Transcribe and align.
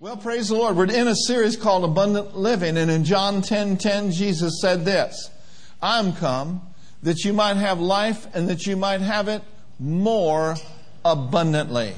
Well, 0.00 0.16
praise 0.16 0.46
the 0.46 0.54
Lord. 0.54 0.76
We're 0.76 0.84
in 0.84 1.08
a 1.08 1.16
series 1.26 1.56
called 1.56 1.82
Abundant 1.82 2.36
Living, 2.36 2.76
and 2.76 2.88
in 2.88 3.02
John 3.02 3.42
10 3.42 3.78
10, 3.78 4.12
Jesus 4.12 4.60
said 4.60 4.84
this 4.84 5.28
I'm 5.82 6.12
come 6.12 6.62
that 7.02 7.24
you 7.24 7.32
might 7.32 7.56
have 7.56 7.80
life 7.80 8.28
and 8.32 8.48
that 8.48 8.64
you 8.64 8.76
might 8.76 9.00
have 9.00 9.26
it 9.26 9.42
more 9.80 10.54
abundantly. 11.04 11.94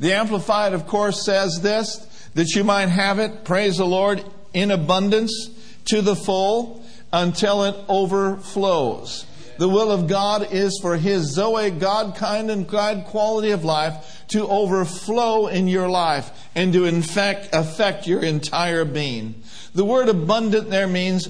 The 0.00 0.14
Amplified, 0.14 0.72
of 0.72 0.86
course, 0.86 1.26
says 1.26 1.60
this 1.60 1.98
that 2.32 2.54
you 2.54 2.64
might 2.64 2.88
have 2.88 3.18
it, 3.18 3.44
praise 3.44 3.76
the 3.76 3.84
Lord, 3.84 4.24
in 4.54 4.70
abundance 4.70 5.50
to 5.90 6.00
the 6.00 6.16
full 6.16 6.82
until 7.12 7.64
it 7.64 7.76
overflows. 7.86 9.26
The 9.58 9.68
will 9.68 9.90
of 9.90 10.08
God 10.08 10.52
is 10.52 10.78
for 10.80 10.96
His 10.96 11.34
Zoe, 11.34 11.70
God 11.70 12.16
kind 12.16 12.50
and 12.50 12.66
God 12.66 13.04
quality 13.06 13.50
of 13.50 13.64
life 13.64 14.24
to 14.28 14.46
overflow 14.48 15.46
in 15.46 15.68
your 15.68 15.88
life 15.88 16.48
and 16.54 16.72
to 16.72 16.84
infect, 16.84 17.50
affect 17.52 18.06
your 18.06 18.22
entire 18.22 18.84
being. 18.84 19.42
The 19.74 19.84
word 19.84 20.08
abundant 20.08 20.70
there 20.70 20.86
means 20.86 21.28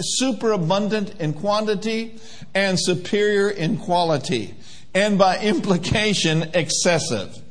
superabundant 0.00 1.20
in 1.20 1.32
quantity 1.34 2.18
and 2.54 2.78
superior 2.80 3.50
in 3.50 3.78
quality, 3.78 4.54
and 4.94 5.18
by 5.18 5.38
implication, 5.38 6.50
excessive. 6.54 7.42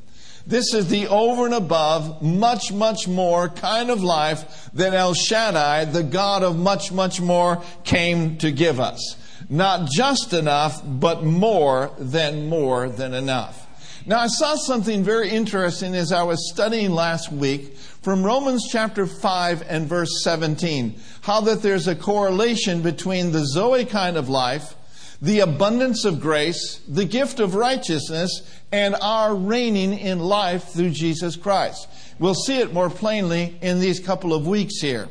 This 0.46 0.74
is 0.74 0.88
the 0.88 1.08
over 1.08 1.46
and 1.46 1.54
above, 1.54 2.22
much, 2.22 2.72
much 2.72 3.08
more 3.08 3.50
kind 3.50 3.90
of 3.90 4.02
life 4.02 4.70
that 4.74 4.94
El 4.94 5.14
Shaddai, 5.14 5.86
the 5.86 6.04
God 6.04 6.42
of 6.42 6.58
much, 6.58 6.92
much 6.92 7.20
more, 7.20 7.62
came 7.84 8.38
to 8.38 8.52
give 8.52 8.80
us. 8.80 9.18
Not 9.50 9.90
just 9.90 10.34
enough, 10.34 10.82
but 10.84 11.24
more 11.24 11.92
than 11.98 12.50
more 12.50 12.90
than 12.90 13.14
enough. 13.14 13.68
Now, 14.06 14.20
I 14.20 14.28
saw 14.28 14.56
something 14.56 15.04
very 15.04 15.30
interesting 15.30 15.94
as 15.94 16.14
I 16.14 16.24
was 16.24 16.50
studying 16.52 16.92
last 16.92 17.30
week 17.32 17.78
from 17.78 18.24
Romans 18.24 18.66
chapter 18.72 19.06
5 19.06 19.64
and 19.68 19.86
verse 19.86 20.24
17. 20.24 20.96
How 21.22 21.42
that 21.42 21.62
there's 21.62 21.90
a 21.90 21.96
correlation 21.96 22.82
between 22.82 23.34
the 23.34 23.46
Zoe 23.46 23.84
kind 23.84 24.16
of 24.16 24.30
life, 24.30 24.76
the 25.22 25.42
abundance 25.42 26.06
of 26.06 26.22
grace, 26.22 26.80
the 26.88 27.04
gift 27.04 27.42
of 27.42 27.56
righteousness, 27.56 28.44
and 28.72 28.96
our 29.02 29.36
reigning 29.36 29.98
in 29.98 30.20
life 30.20 30.70
through 30.70 30.92
Jesus 30.92 31.36
Christ. 31.36 31.88
We'll 32.18 32.34
see 32.34 32.60
it 32.60 32.74
more 32.74 32.90
plainly 32.90 33.58
in 33.62 33.80
these 33.80 34.00
couple 34.00 34.34
of 34.34 34.48
weeks 34.48 34.80
here. 34.80 35.10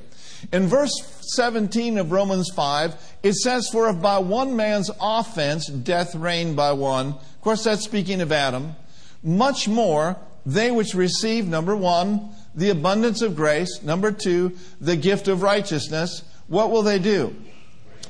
In 0.52 0.66
verse 0.66 0.92
17 1.34 1.98
of 1.98 2.12
Romans 2.12 2.50
5, 2.54 2.94
it 3.22 3.34
says, 3.34 3.68
For 3.68 3.88
if 3.88 4.00
by 4.00 4.18
one 4.18 4.56
man's 4.56 4.90
offense 5.00 5.66
death 5.66 6.14
reigned 6.14 6.56
by 6.56 6.72
one, 6.72 7.08
of 7.08 7.40
course 7.40 7.64
that's 7.64 7.84
speaking 7.84 8.20
of 8.20 8.32
Adam, 8.32 8.76
much 9.22 9.68
more 9.68 10.16
they 10.44 10.70
which 10.70 10.94
receive, 10.94 11.48
number 11.48 11.74
one, 11.74 12.30
the 12.54 12.70
abundance 12.70 13.20
of 13.20 13.34
grace, 13.34 13.82
number 13.82 14.12
two, 14.12 14.56
the 14.80 14.96
gift 14.96 15.26
of 15.26 15.42
righteousness, 15.42 16.22
what 16.46 16.70
will 16.70 16.82
they 16.82 17.00
do? 17.00 17.34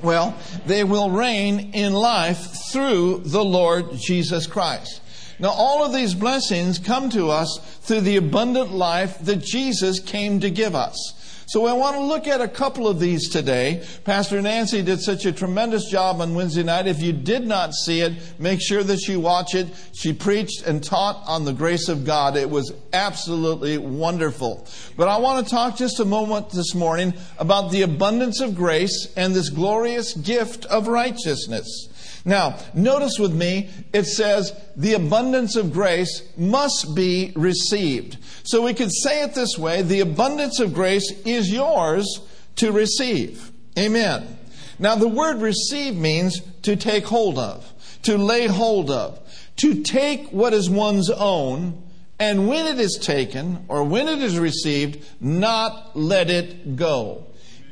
Well, 0.02 0.36
they 0.66 0.84
will 0.84 1.10
reign 1.10 1.70
in 1.72 1.94
life 1.94 2.70
through 2.70 3.22
the 3.24 3.42
Lord 3.42 3.92
Jesus 3.94 4.46
Christ. 4.46 5.00
Now, 5.38 5.50
all 5.50 5.84
of 5.84 5.92
these 5.92 6.14
blessings 6.14 6.78
come 6.78 7.10
to 7.10 7.30
us 7.30 7.58
through 7.82 8.02
the 8.02 8.16
abundant 8.16 8.72
life 8.72 9.18
that 9.20 9.42
Jesus 9.42 10.00
came 10.00 10.40
to 10.40 10.50
give 10.50 10.74
us. 10.74 11.14
So 11.48 11.66
I 11.66 11.74
want 11.74 11.94
to 11.94 12.02
look 12.02 12.26
at 12.26 12.40
a 12.40 12.48
couple 12.48 12.88
of 12.88 12.98
these 12.98 13.28
today. 13.28 13.86
Pastor 14.02 14.42
Nancy 14.42 14.82
did 14.82 15.00
such 15.00 15.26
a 15.26 15.32
tremendous 15.32 15.88
job 15.88 16.20
on 16.20 16.34
Wednesday 16.34 16.64
night. 16.64 16.88
If 16.88 17.00
you 17.00 17.12
did 17.12 17.46
not 17.46 17.72
see 17.72 18.00
it, 18.00 18.14
make 18.40 18.60
sure 18.60 18.82
that 18.82 19.06
you 19.06 19.20
watch 19.20 19.54
it. 19.54 19.68
She 19.94 20.12
preached 20.12 20.62
and 20.66 20.82
taught 20.82 21.22
on 21.28 21.44
the 21.44 21.52
grace 21.52 21.88
of 21.88 22.04
God. 22.04 22.36
It 22.36 22.50
was 22.50 22.72
absolutely 22.92 23.78
wonderful. 23.78 24.66
But 24.96 25.06
I 25.06 25.18
want 25.18 25.46
to 25.46 25.50
talk 25.54 25.76
just 25.76 26.00
a 26.00 26.04
moment 26.04 26.50
this 26.50 26.74
morning 26.74 27.14
about 27.38 27.70
the 27.70 27.82
abundance 27.82 28.40
of 28.40 28.56
grace 28.56 29.12
and 29.16 29.32
this 29.32 29.48
glorious 29.48 30.14
gift 30.14 30.64
of 30.64 30.88
righteousness. 30.88 31.88
Now, 32.26 32.58
notice 32.74 33.20
with 33.20 33.32
me, 33.32 33.70
it 33.92 34.04
says 34.04 34.52
the 34.76 34.94
abundance 34.94 35.54
of 35.54 35.72
grace 35.72 36.22
must 36.36 36.92
be 36.94 37.32
received. 37.36 38.18
So 38.42 38.62
we 38.62 38.74
could 38.74 38.90
say 38.92 39.22
it 39.22 39.34
this 39.34 39.56
way 39.56 39.82
the 39.82 40.00
abundance 40.00 40.58
of 40.58 40.74
grace 40.74 41.08
is 41.24 41.52
yours 41.52 42.20
to 42.56 42.72
receive. 42.72 43.52
Amen. 43.78 44.38
Now, 44.80 44.96
the 44.96 45.08
word 45.08 45.40
receive 45.40 45.94
means 45.94 46.40
to 46.62 46.74
take 46.74 47.06
hold 47.06 47.38
of, 47.38 47.72
to 48.02 48.18
lay 48.18 48.48
hold 48.48 48.90
of, 48.90 49.20
to 49.58 49.82
take 49.84 50.28
what 50.30 50.52
is 50.52 50.68
one's 50.68 51.10
own, 51.10 51.80
and 52.18 52.48
when 52.48 52.66
it 52.66 52.80
is 52.80 52.98
taken 53.00 53.64
or 53.68 53.84
when 53.84 54.08
it 54.08 54.18
is 54.18 54.36
received, 54.36 55.06
not 55.20 55.96
let 55.96 56.28
it 56.28 56.74
go. 56.74 57.26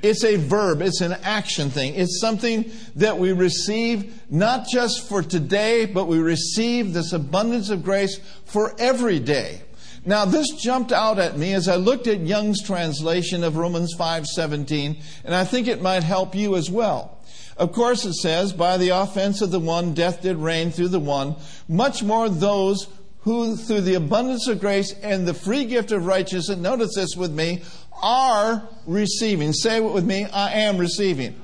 It's 0.04 0.22
a 0.22 0.36
verb, 0.36 0.82
it's 0.82 1.00
an 1.00 1.16
action 1.22 1.70
thing. 1.70 1.94
It's 1.94 2.20
something 2.20 2.70
that 2.96 3.18
we 3.18 3.32
receive 3.32 4.20
not 4.30 4.68
just 4.68 5.08
for 5.08 5.22
today, 5.22 5.86
but 5.86 6.08
we 6.08 6.18
receive 6.18 6.92
this 6.92 7.14
abundance 7.14 7.70
of 7.70 7.82
grace 7.82 8.20
for 8.44 8.74
every 8.78 9.18
day. 9.18 9.62
Now, 10.04 10.26
this 10.26 10.50
jumped 10.50 10.92
out 10.92 11.18
at 11.18 11.38
me 11.38 11.54
as 11.54 11.68
I 11.68 11.76
looked 11.76 12.06
at 12.06 12.20
Young's 12.20 12.62
translation 12.62 13.42
of 13.42 13.56
Romans 13.56 13.94
5:17, 13.94 14.98
and 15.24 15.34
I 15.34 15.44
think 15.44 15.68
it 15.68 15.80
might 15.80 16.02
help 16.02 16.34
you 16.34 16.54
as 16.56 16.70
well. 16.70 17.16
Of 17.56 17.72
course, 17.72 18.04
it 18.04 18.14
says, 18.14 18.52
"By 18.52 18.76
the 18.76 18.90
offense 18.90 19.40
of 19.40 19.52
the 19.52 19.58
one, 19.58 19.94
death 19.94 20.20
did 20.20 20.36
reign 20.36 20.70
through 20.70 20.88
the 20.88 21.00
one; 21.00 21.36
much 21.66 22.02
more 22.02 22.28
those 22.28 22.88
who, 23.24 23.56
through 23.56 23.80
the 23.80 23.94
abundance 23.94 24.46
of 24.48 24.60
grace 24.60 24.94
and 25.02 25.26
the 25.26 25.32
free 25.32 25.64
gift 25.64 25.90
of 25.92 26.04
righteousness, 26.04 26.58
notice 26.58 26.94
this 26.94 27.16
with 27.16 27.30
me, 27.30 27.62
are 28.04 28.68
receiving. 28.86 29.52
Say 29.52 29.78
it 29.78 29.92
with 29.92 30.04
me 30.04 30.26
I 30.26 30.52
am 30.52 30.78
receiving. 30.78 31.34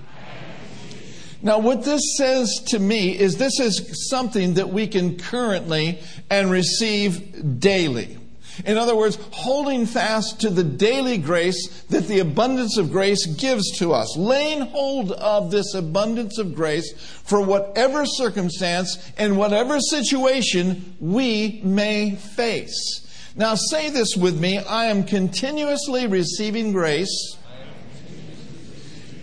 Now, 1.43 1.59
what 1.59 1.85
this 1.85 2.03
says 2.19 2.51
to 2.69 2.79
me 2.79 3.19
is 3.19 3.39
this 3.39 3.59
is 3.59 4.11
something 4.11 4.55
that 4.55 4.69
we 4.69 4.87
can 4.87 5.17
currently 5.17 5.99
and 6.29 6.51
receive 6.51 7.59
daily. 7.59 8.19
In 8.67 8.77
other 8.77 8.95
words, 8.95 9.19
holding 9.33 9.87
fast 9.87 10.43
to 10.43 10.51
the 10.51 10.65
daily 10.65 11.17
grace 11.17 11.83
that 11.85 12.09
the 12.09 12.19
abundance 12.19 12.77
of 12.77 12.93
grace 12.93 13.25
gives 13.25 13.79
to 13.79 13.95
us. 13.95 14.15
Laying 14.19 14.61
hold 14.61 15.13
of 15.13 15.51
this 15.51 15.73
abundance 15.73 16.37
of 16.37 16.55
grace 16.55 16.93
for 16.93 17.41
whatever 17.41 18.05
circumstance 18.05 18.99
and 19.17 19.39
whatever 19.39 19.81
situation 19.81 20.95
we 21.01 21.63
may 21.65 22.17
face. 22.17 23.07
Now 23.37 23.55
say 23.55 23.91
this 23.91 24.17
with 24.17 24.41
me 24.41 24.59
I 24.59 24.87
am 24.87 25.05
continuously 25.05 26.07
receiving 26.07 26.73
grace, 26.73 27.37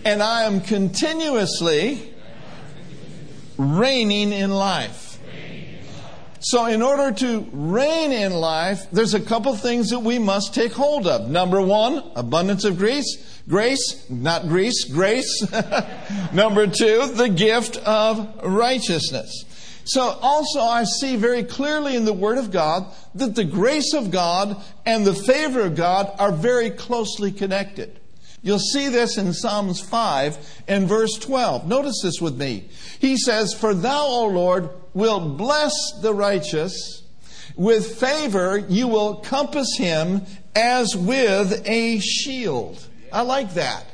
and 0.06 0.24
I 0.24 0.44
am 0.44 0.62
continuously 0.62 2.14
reigning 3.58 4.32
in 4.32 4.52
life. 4.52 5.20
So, 6.40 6.66
in 6.66 6.82
order 6.82 7.12
to 7.12 7.48
reign 7.52 8.12
in 8.12 8.32
life, 8.32 8.90
there's 8.92 9.16
a 9.16 9.20
couple 9.20 9.56
things 9.56 9.90
that 9.90 10.00
we 10.00 10.20
must 10.20 10.54
take 10.54 10.72
hold 10.72 11.08
of. 11.08 11.30
Number 11.30 11.60
one, 11.60 12.04
abundance 12.16 12.64
of 12.64 12.78
grace. 12.78 13.42
Grace, 13.50 14.10
not 14.10 14.48
grease, 14.48 14.86
grace. 14.86 15.46
Number 16.34 16.68
two, 16.68 17.08
the 17.08 17.28
gift 17.28 17.78
of 17.78 18.44
righteousness. 18.44 19.46
So 19.88 20.02
also 20.22 20.60
I 20.60 20.84
see 20.84 21.16
very 21.16 21.44
clearly 21.44 21.96
in 21.96 22.04
the 22.04 22.12
Word 22.12 22.38
of 22.38 22.52
God 22.52 22.94
that 23.16 23.36
the 23.36 23.46
grace 23.46 23.94
of 23.94 24.12
God 24.12 24.62
and 24.86 25.06
the 25.06 25.14
favor 25.14 25.62
of 25.62 25.76
God 25.76 26.12
are 26.20 26.34
very 26.34 26.72
closely 26.72 27.32
connected. 27.32 27.98
You'll 28.44 28.60
see 28.60 28.90
this 28.90 29.18
in 29.18 29.34
Psalms 29.34 29.80
5 29.80 30.64
and 30.68 30.90
verse 30.90 31.14
12. 31.18 31.68
Notice 31.68 32.02
this 32.04 32.20
with 32.20 32.38
me. 32.38 32.68
He 33.00 33.16
says, 33.18 33.54
For 33.54 33.74
thou, 33.74 34.06
O 34.06 34.28
Lord, 34.28 34.70
wilt 34.94 35.38
bless 35.38 35.74
the 36.02 36.14
righteous. 36.14 37.04
With 37.56 37.96
favor 37.98 38.58
you 38.58 38.90
will 38.90 39.16
compass 39.16 39.78
him 39.78 40.24
as 40.54 40.98
with 40.98 41.66
a 41.66 42.00
shield. 42.00 42.86
I 43.12 43.22
like 43.22 43.54
that. 43.54 43.86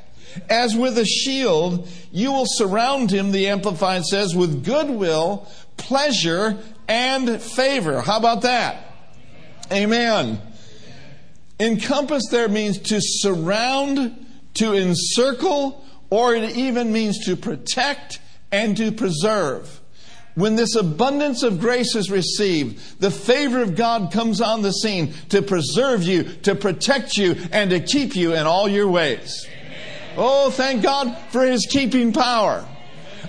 As 0.50 0.76
with 0.76 0.98
a 0.98 1.06
shield, 1.06 1.88
you 2.12 2.32
will 2.32 2.48
surround 2.48 3.12
him, 3.12 3.32
the 3.32 3.48
Amplified 3.48 4.04
says, 4.04 4.36
with 4.36 4.66
goodwill 4.66 5.48
pleasure, 5.84 6.58
and 6.88 7.42
favor. 7.42 8.02
How 8.02 8.18
about 8.18 8.42
that? 8.42 8.94
Amen. 9.72 10.42
Encompass 11.60 12.28
there 12.30 12.50
means 12.50 12.78
to 12.80 13.00
surround, 13.00 14.26
to 14.56 14.74
encircle, 14.74 15.84
or 16.10 16.36
it 16.36 16.56
even 16.56 16.92
means 16.92 17.26
to 17.26 17.36
protect 17.36 18.20
and 18.52 18.76
to 18.78 18.92
preserve. 18.92 19.80
When 20.36 20.56
this 20.56 20.76
abundance 20.76 21.44
of 21.44 21.60
grace 21.60 21.96
is 21.96 22.10
received, 22.10 23.00
the 23.00 23.12
favor 23.12 23.62
of 23.62 23.76
God 23.76 24.12
comes 24.12 24.42
on 24.42 24.64
the 24.64 24.72
scene 24.72 25.14
to 25.30 25.42
preserve 25.42 26.04
you, 26.04 26.24
to 26.24 26.56
protect 26.56 27.18
you, 27.18 27.36
and 27.52 27.70
to 27.70 27.80
keep 27.80 28.16
you 28.16 28.34
in 28.34 28.48
all 28.48 28.68
your 28.68 28.88
ways. 28.88 29.48
Oh, 30.18 30.50
thank 30.50 30.82
God 30.82 31.16
for 31.30 31.46
His 31.46 31.68
keeping 31.70 32.14
power. 32.14 32.68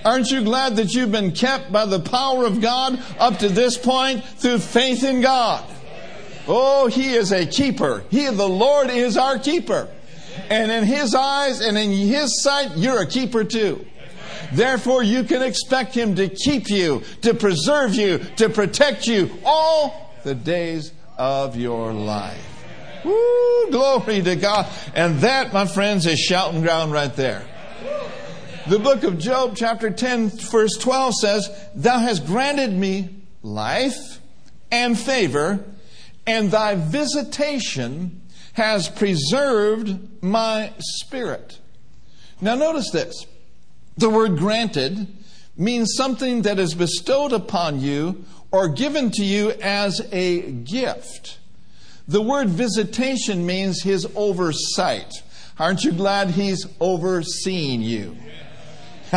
Aren't 0.05 0.31
you 0.31 0.45
glad 0.45 0.77
that 0.77 0.93
you've 0.93 1.13
been 1.13 1.33
kept 1.33 1.73
by 1.73 1.87
the 1.87 2.01
power 2.01 2.45
of 2.45 2.61
God 2.61 3.01
up 3.19 3.39
to 3.39 3.49
this 3.49 3.79
point 3.79 4.23
through 4.25 4.59
faith 4.59 5.03
in 5.03 5.23
God? 5.23 5.65
Oh, 6.47 6.89
He 6.89 7.15
is 7.15 7.33
a 7.33 7.47
keeper. 7.47 8.05
He, 8.11 8.27
the 8.27 8.49
Lord, 8.49 8.91
is 8.91 9.17
our 9.17 9.39
keeper. 9.39 9.89
And 10.51 10.71
in 10.71 10.85
His 10.85 11.15
eyes 11.15 11.61
and 11.61 11.79
in 11.79 11.91
His 11.91 12.43
sight, 12.43 12.77
you're 12.77 13.01
a 13.01 13.07
keeper 13.07 13.45
too. 13.45 13.87
Therefore, 14.53 15.03
you 15.03 15.25
can 15.25 15.43
expect 15.43 15.95
Him 15.95 16.17
to 16.17 16.29
keep 16.29 16.69
you, 16.69 17.03
to 17.23 17.33
preserve 17.33 17.95
you, 17.95 18.19
to 18.37 18.51
protect 18.51 19.07
you 19.07 19.31
all 19.45 20.13
the 20.23 20.35
days 20.35 20.93
of 21.17 21.57
your 21.57 21.93
life. 21.93 22.51
Woo, 23.05 23.71
glory 23.71 24.23
to 24.23 24.37
God. 24.37 24.67
And 24.95 25.21
that, 25.21 25.53
my 25.53 25.67
friends, 25.67 26.07
is 26.07 26.19
shouting 26.19 26.61
ground 26.61 26.93
right 26.93 27.15
there. 27.15 27.43
The 28.67 28.79
book 28.79 29.03
of 29.03 29.19
Job, 29.19 29.57
chapter 29.57 29.91
10, 29.91 30.31
verse 30.31 30.73
12 30.79 31.15
says, 31.17 31.69
Thou 31.75 31.99
hast 31.99 32.25
granted 32.25 32.73
me 32.73 33.11
life 33.43 34.21
and 34.71 34.99
favor, 34.99 35.63
and 36.27 36.51
thy 36.51 36.75
visitation 36.75 38.23
has 38.55 38.89
preserved 38.89 40.23
my 40.23 40.73
spirit. 40.79 41.59
Now, 42.41 42.55
notice 42.55 42.91
this. 42.91 43.27
The 43.99 44.09
word 44.09 44.39
granted 44.39 45.09
means 45.59 45.93
something 45.95 46.41
that 46.43 46.59
is 46.59 46.73
bestowed 46.73 47.35
upon 47.35 47.81
you 47.81 48.25
or 48.51 48.69
given 48.69 49.11
to 49.11 49.25
you 49.25 49.51
as 49.61 50.01
a 50.11 50.41
gift. 50.41 51.39
The 52.09 52.23
word 52.23 52.49
visitation 52.49 53.45
means 53.45 53.83
his 53.83 54.09
oversight. 54.17 55.13
Aren't 55.59 55.85
you 55.85 55.93
glad 55.93 56.31
he's 56.31 56.67
overseeing 56.81 57.83
you? 57.83 58.17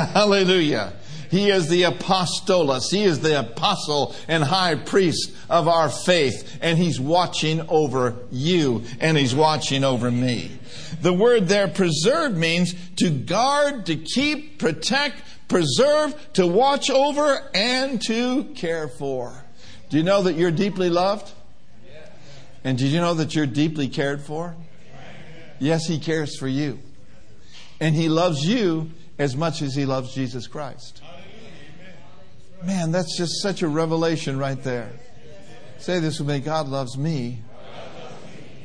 Hallelujah. 0.05 0.93
He 1.29 1.49
is 1.49 1.67
the 1.67 1.83
apostolos. 1.83 2.91
He 2.91 3.03
is 3.03 3.19
the 3.19 3.39
apostle 3.39 4.15
and 4.27 4.43
high 4.43 4.75
priest 4.75 5.33
of 5.49 5.67
our 5.67 5.89
faith. 5.89 6.57
And 6.61 6.77
he's 6.77 6.99
watching 6.99 7.67
over 7.67 8.15
you 8.31 8.83
and 8.99 9.17
he's 9.17 9.35
watching 9.35 9.83
over 9.83 10.09
me. 10.09 10.51
The 11.01 11.13
word 11.13 11.47
there 11.47 11.67
preserve 11.67 12.37
means 12.37 12.75
to 12.97 13.09
guard, 13.09 13.87
to 13.87 13.95
keep, 13.95 14.59
protect, 14.59 15.21
preserve, 15.47 16.15
to 16.33 16.47
watch 16.47 16.89
over, 16.89 17.49
and 17.53 18.01
to 18.03 18.45
care 18.55 18.87
for. 18.87 19.43
Do 19.89 19.97
you 19.97 20.03
know 20.03 20.23
that 20.23 20.35
you're 20.35 20.51
deeply 20.51 20.89
loved? 20.89 21.31
And 22.63 22.77
did 22.77 22.87
you 22.87 22.99
know 22.99 23.13
that 23.15 23.35
you're 23.35 23.45
deeply 23.45 23.87
cared 23.87 24.21
for? 24.21 24.55
Yes, 25.59 25.87
He 25.87 25.99
cares 25.99 26.37
for 26.37 26.47
you. 26.47 26.79
And 27.79 27.95
He 27.95 28.09
loves 28.09 28.45
you 28.45 28.91
as 29.19 29.35
much 29.35 29.61
as 29.61 29.75
He 29.75 29.85
loves 29.85 30.13
Jesus 30.13 30.47
Christ. 30.47 31.01
Man, 32.63 32.91
that's 32.91 33.17
just 33.17 33.41
such 33.41 33.61
a 33.61 33.67
revelation 33.67 34.37
right 34.37 34.61
there. 34.63 34.91
Say 35.77 35.99
this 35.99 36.19
with 36.19 36.27
me 36.27 36.39
God 36.39 36.67
loves 36.67 36.97
me 36.97 37.41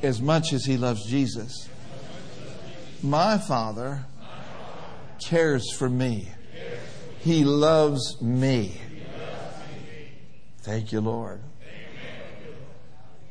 as 0.03 0.21
much 0.21 0.53
as 0.53 0.65
He 0.65 0.77
loves 0.77 1.05
Jesus. 1.07 1.69
My 3.03 3.37
Father 3.37 4.05
cares 5.23 5.73
for 5.73 5.89
me, 5.89 6.29
He 7.21 7.45
loves 7.45 8.21
me. 8.21 8.81
Thank 10.63 10.93
you, 10.93 11.01
Lord. 11.01 11.41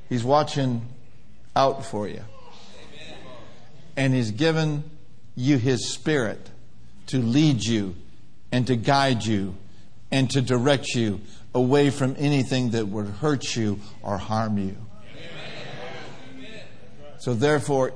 He's 0.09 0.23
watching 0.23 0.85
out 1.55 1.85
for 1.85 2.07
you. 2.07 2.21
And 3.95 4.13
He's 4.13 4.31
given 4.31 4.83
you 5.35 5.57
His 5.57 5.93
Spirit 5.93 6.50
to 7.11 7.19
lead 7.19 7.63
you 7.63 7.95
and 8.51 8.67
to 8.67 8.75
guide 8.75 9.25
you 9.25 9.55
and 10.11 10.29
to 10.31 10.41
direct 10.41 10.87
you 10.95 11.21
away 11.53 11.89
from 11.89 12.15
anything 12.17 12.71
that 12.71 12.87
would 12.87 13.07
hurt 13.07 13.55
you 13.55 13.79
or 14.01 14.17
harm 14.17 14.57
you. 14.57 14.75
Amen. 16.35 16.61
So, 17.19 17.33
therefore, 17.33 17.93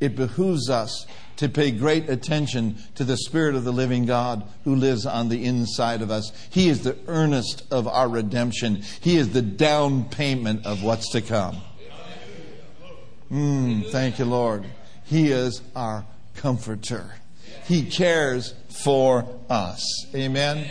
it 0.00 0.16
behooves 0.16 0.70
us 0.70 1.06
to 1.36 1.48
pay 1.48 1.72
great 1.72 2.08
attention 2.08 2.76
to 2.94 3.04
the 3.04 3.16
Spirit 3.16 3.56
of 3.56 3.64
the 3.64 3.72
living 3.72 4.06
God 4.06 4.46
who 4.62 4.76
lives 4.76 5.06
on 5.06 5.28
the 5.28 5.44
inside 5.44 6.00
of 6.02 6.10
us. 6.10 6.30
He 6.50 6.68
is 6.68 6.82
the 6.82 6.96
earnest 7.08 7.64
of 7.72 7.88
our 7.88 8.08
redemption, 8.08 8.82
He 9.00 9.16
is 9.16 9.32
the 9.32 9.42
down 9.42 10.04
payment 10.04 10.66
of 10.66 10.82
what's 10.82 11.10
to 11.10 11.20
come. 11.20 11.56
Mm, 13.30 13.90
thank 13.90 14.18
you, 14.18 14.26
Lord. 14.26 14.64
He 15.04 15.32
is 15.32 15.60
our 15.74 16.04
comforter. 16.36 17.14
He 17.66 17.84
cares 17.84 18.54
for 18.84 19.26
us. 19.48 20.06
Amen. 20.14 20.68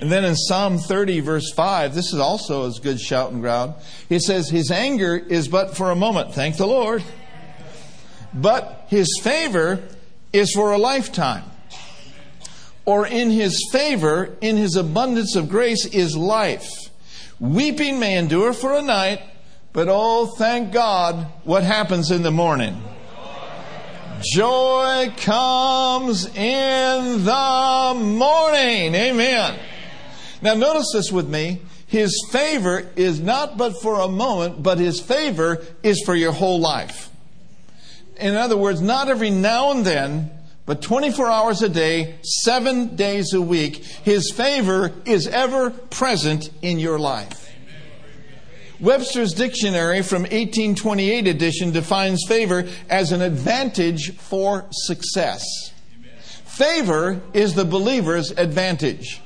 And 0.00 0.10
then 0.10 0.24
in 0.24 0.36
Psalm 0.36 0.78
30, 0.78 1.20
verse 1.20 1.52
5, 1.52 1.94
this 1.94 2.12
is 2.12 2.18
also 2.18 2.68
a 2.68 2.72
good 2.80 3.00
shouting 3.00 3.40
ground. 3.40 3.74
He 4.08 4.18
says, 4.18 4.48
His 4.50 4.70
anger 4.70 5.16
is 5.16 5.48
but 5.48 5.76
for 5.76 5.90
a 5.90 5.96
moment. 5.96 6.34
Thank 6.34 6.56
the 6.56 6.66
Lord. 6.66 7.02
But 8.34 8.86
His 8.88 9.20
favor 9.22 9.82
is 10.32 10.52
for 10.52 10.72
a 10.72 10.78
lifetime. 10.78 11.44
Or 12.84 13.06
in 13.06 13.30
His 13.30 13.68
favor, 13.72 14.36
in 14.40 14.56
His 14.56 14.76
abundance 14.76 15.36
of 15.36 15.48
grace, 15.48 15.86
is 15.86 16.16
life. 16.16 16.68
Weeping 17.38 17.98
may 17.98 18.16
endure 18.16 18.52
for 18.52 18.74
a 18.74 18.82
night, 18.82 19.20
but 19.72 19.88
oh, 19.90 20.26
thank 20.26 20.72
God, 20.72 21.26
what 21.44 21.62
happens 21.62 22.10
in 22.10 22.22
the 22.22 22.30
morning? 22.30 22.82
Joy 24.22 25.12
comes 25.18 26.26
in 26.34 27.24
the 27.24 27.92
morning. 27.98 28.94
Amen. 28.94 29.58
Now, 30.40 30.54
notice 30.54 30.90
this 30.92 31.12
with 31.12 31.28
me. 31.28 31.60
His 31.86 32.12
favor 32.32 32.90
is 32.96 33.20
not 33.20 33.58
but 33.58 33.80
for 33.82 34.00
a 34.00 34.08
moment, 34.08 34.62
but 34.62 34.78
His 34.78 35.00
favor 35.00 35.62
is 35.82 36.02
for 36.04 36.14
your 36.14 36.32
whole 36.32 36.58
life. 36.58 37.10
In 38.18 38.34
other 38.34 38.56
words, 38.56 38.80
not 38.80 39.08
every 39.08 39.30
now 39.30 39.70
and 39.70 39.84
then, 39.84 40.30
but 40.64 40.80
24 40.80 41.30
hours 41.30 41.62
a 41.62 41.68
day, 41.68 42.16
seven 42.22 42.96
days 42.96 43.34
a 43.34 43.40
week, 43.40 43.76
His 43.84 44.32
favor 44.32 44.92
is 45.04 45.28
ever 45.28 45.70
present 45.70 46.50
in 46.62 46.78
your 46.78 46.98
life. 46.98 47.45
Webster's 48.80 49.32
Dictionary 49.32 50.02
from 50.02 50.22
1828 50.22 51.26
edition 51.26 51.70
defines 51.70 52.24
favor 52.28 52.68
as 52.90 53.10
an 53.12 53.22
advantage 53.22 54.14
for 54.16 54.66
success. 54.70 55.42
Favor 56.44 57.22
is 57.32 57.54
the 57.54 57.64
believer's 57.64 58.32
advantage. 58.32 59.20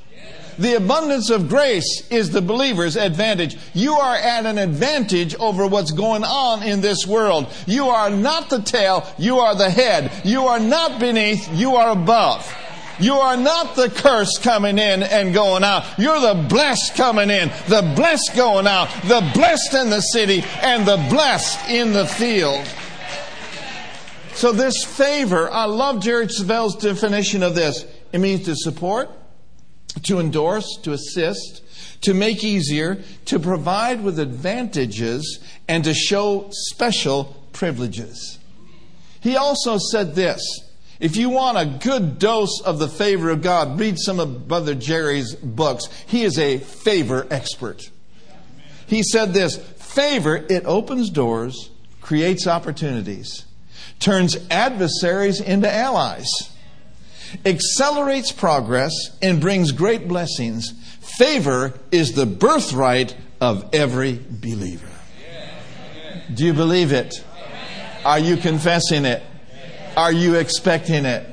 The 0.58 0.76
abundance 0.76 1.30
of 1.30 1.48
grace 1.48 2.06
is 2.10 2.30
the 2.30 2.42
believer's 2.42 2.96
advantage. 2.96 3.56
You 3.72 3.94
are 3.94 4.14
at 4.14 4.46
an 4.46 4.58
advantage 4.58 5.34
over 5.36 5.66
what's 5.66 5.90
going 5.90 6.22
on 6.22 6.62
in 6.62 6.80
this 6.80 7.06
world. 7.06 7.52
You 7.66 7.88
are 7.88 8.10
not 8.10 8.50
the 8.50 8.60
tail, 8.60 9.06
you 9.18 9.38
are 9.38 9.54
the 9.54 9.70
head. 9.70 10.12
You 10.24 10.46
are 10.48 10.60
not 10.60 11.00
beneath, 11.00 11.50
you 11.54 11.76
are 11.76 11.90
above. 11.90 12.54
You 13.00 13.14
are 13.14 13.36
not 13.36 13.76
the 13.76 13.88
curse 13.88 14.38
coming 14.38 14.78
in 14.78 15.02
and 15.02 15.32
going 15.32 15.64
out. 15.64 15.98
You're 15.98 16.20
the 16.20 16.46
blessed 16.48 16.94
coming 16.94 17.30
in, 17.30 17.48
the 17.66 17.92
blessed 17.96 18.32
going 18.36 18.66
out, 18.66 18.88
the 19.04 19.28
blessed 19.34 19.74
in 19.74 19.90
the 19.90 20.00
city, 20.00 20.44
and 20.60 20.86
the 20.86 20.96
blessed 21.08 21.70
in 21.70 21.92
the 21.92 22.06
field. 22.06 22.66
So, 24.34 24.52
this 24.52 24.84
favor, 24.84 25.50
I 25.50 25.64
love 25.64 26.00
Jerry 26.00 26.28
Savelle's 26.28 26.76
definition 26.76 27.42
of 27.42 27.54
this. 27.54 27.84
It 28.12 28.18
means 28.18 28.44
to 28.44 28.54
support, 28.56 29.10
to 30.04 30.20
endorse, 30.20 30.78
to 30.82 30.92
assist, 30.92 31.62
to 32.02 32.14
make 32.14 32.42
easier, 32.42 33.02
to 33.26 33.38
provide 33.38 34.02
with 34.02 34.18
advantages, 34.18 35.40
and 35.68 35.84
to 35.84 35.94
show 35.94 36.48
special 36.50 37.36
privileges. 37.52 38.38
He 39.20 39.36
also 39.36 39.78
said 39.78 40.14
this 40.14 40.40
if 41.00 41.16
you 41.16 41.30
want 41.30 41.56
a 41.56 41.64
good 41.64 42.18
dose 42.18 42.60
of 42.60 42.78
the 42.78 42.88
favor 42.88 43.30
of 43.30 43.40
God, 43.40 43.80
read 43.80 43.98
some 43.98 44.20
of 44.20 44.46
Brother 44.46 44.74
Jerry's 44.74 45.34
books. 45.34 45.86
He 46.06 46.22
is 46.22 46.38
a 46.38 46.58
favor 46.58 47.26
expert. 47.30 47.90
He 48.86 49.02
said 49.02 49.32
this 49.32 49.56
favor, 49.56 50.36
it 50.36 50.64
opens 50.66 51.10
doors, 51.10 51.70
creates 52.00 52.46
opportunities, 52.46 53.46
turns 53.98 54.36
adversaries 54.50 55.40
into 55.40 55.72
allies, 55.72 56.28
accelerates 57.46 58.30
progress, 58.30 58.92
and 59.22 59.40
brings 59.40 59.72
great 59.72 60.06
blessings. 60.06 60.72
Favor 61.00 61.72
is 61.90 62.12
the 62.12 62.26
birthright 62.26 63.16
of 63.40 63.68
every 63.72 64.20
believer. 64.28 64.86
Do 66.34 66.44
you 66.44 66.52
believe 66.52 66.92
it? 66.92 67.24
Are 68.04 68.18
you 68.18 68.36
confessing 68.36 69.04
it? 69.04 69.22
Are 70.00 70.12
you 70.12 70.36
expecting 70.36 71.04
it? 71.04 71.26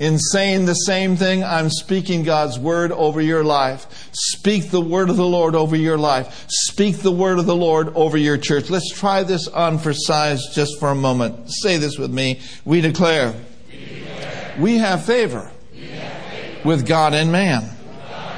In 0.00 0.18
saying 0.18 0.64
the 0.64 0.72
same 0.72 1.16
thing, 1.16 1.44
I'm 1.44 1.68
speaking 1.68 2.22
God's 2.22 2.58
word 2.58 2.92
over 2.92 3.20
your 3.20 3.44
life. 3.44 4.08
Speak 4.12 4.70
the 4.70 4.80
word 4.80 5.10
of 5.10 5.18
the 5.18 5.26
Lord 5.26 5.54
over 5.54 5.76
your 5.76 5.98
life. 5.98 6.46
Speak 6.48 7.00
the 7.00 7.12
word 7.12 7.38
of 7.38 7.44
the 7.44 7.54
Lord 7.54 7.92
over 7.94 8.16
your 8.16 8.38
church. 8.38 8.70
Let's 8.70 8.90
try 8.90 9.22
this 9.22 9.48
on 9.48 9.76
for 9.76 9.92
size 9.92 10.46
just 10.54 10.80
for 10.80 10.88
a 10.88 10.94
moment. 10.94 11.50
Say 11.50 11.76
this 11.76 11.98
with 11.98 12.10
me. 12.10 12.40
We 12.64 12.80
declare, 12.80 13.34
we, 13.68 13.84
declare. 13.84 14.54
we, 14.58 14.78
have, 14.78 15.04
favor 15.04 15.50
we 15.74 15.88
have 15.88 16.22
favor 16.30 16.60
with 16.64 16.86
God 16.86 17.12
and 17.12 17.30
man. 17.30 17.64
God 18.08 18.34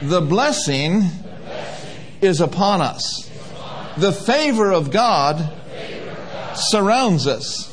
man. 0.00 0.08
The, 0.08 0.20
blessing 0.20 1.00
the 1.00 1.06
blessing 1.08 2.18
is 2.20 2.40
upon 2.40 2.80
us. 2.80 3.28
Upon 3.28 3.86
us. 3.86 4.00
The 4.00 4.12
favor 4.12 4.72
of 4.72 4.92
God 4.92 5.52
surrounds 6.54 7.26
us. 7.26 7.71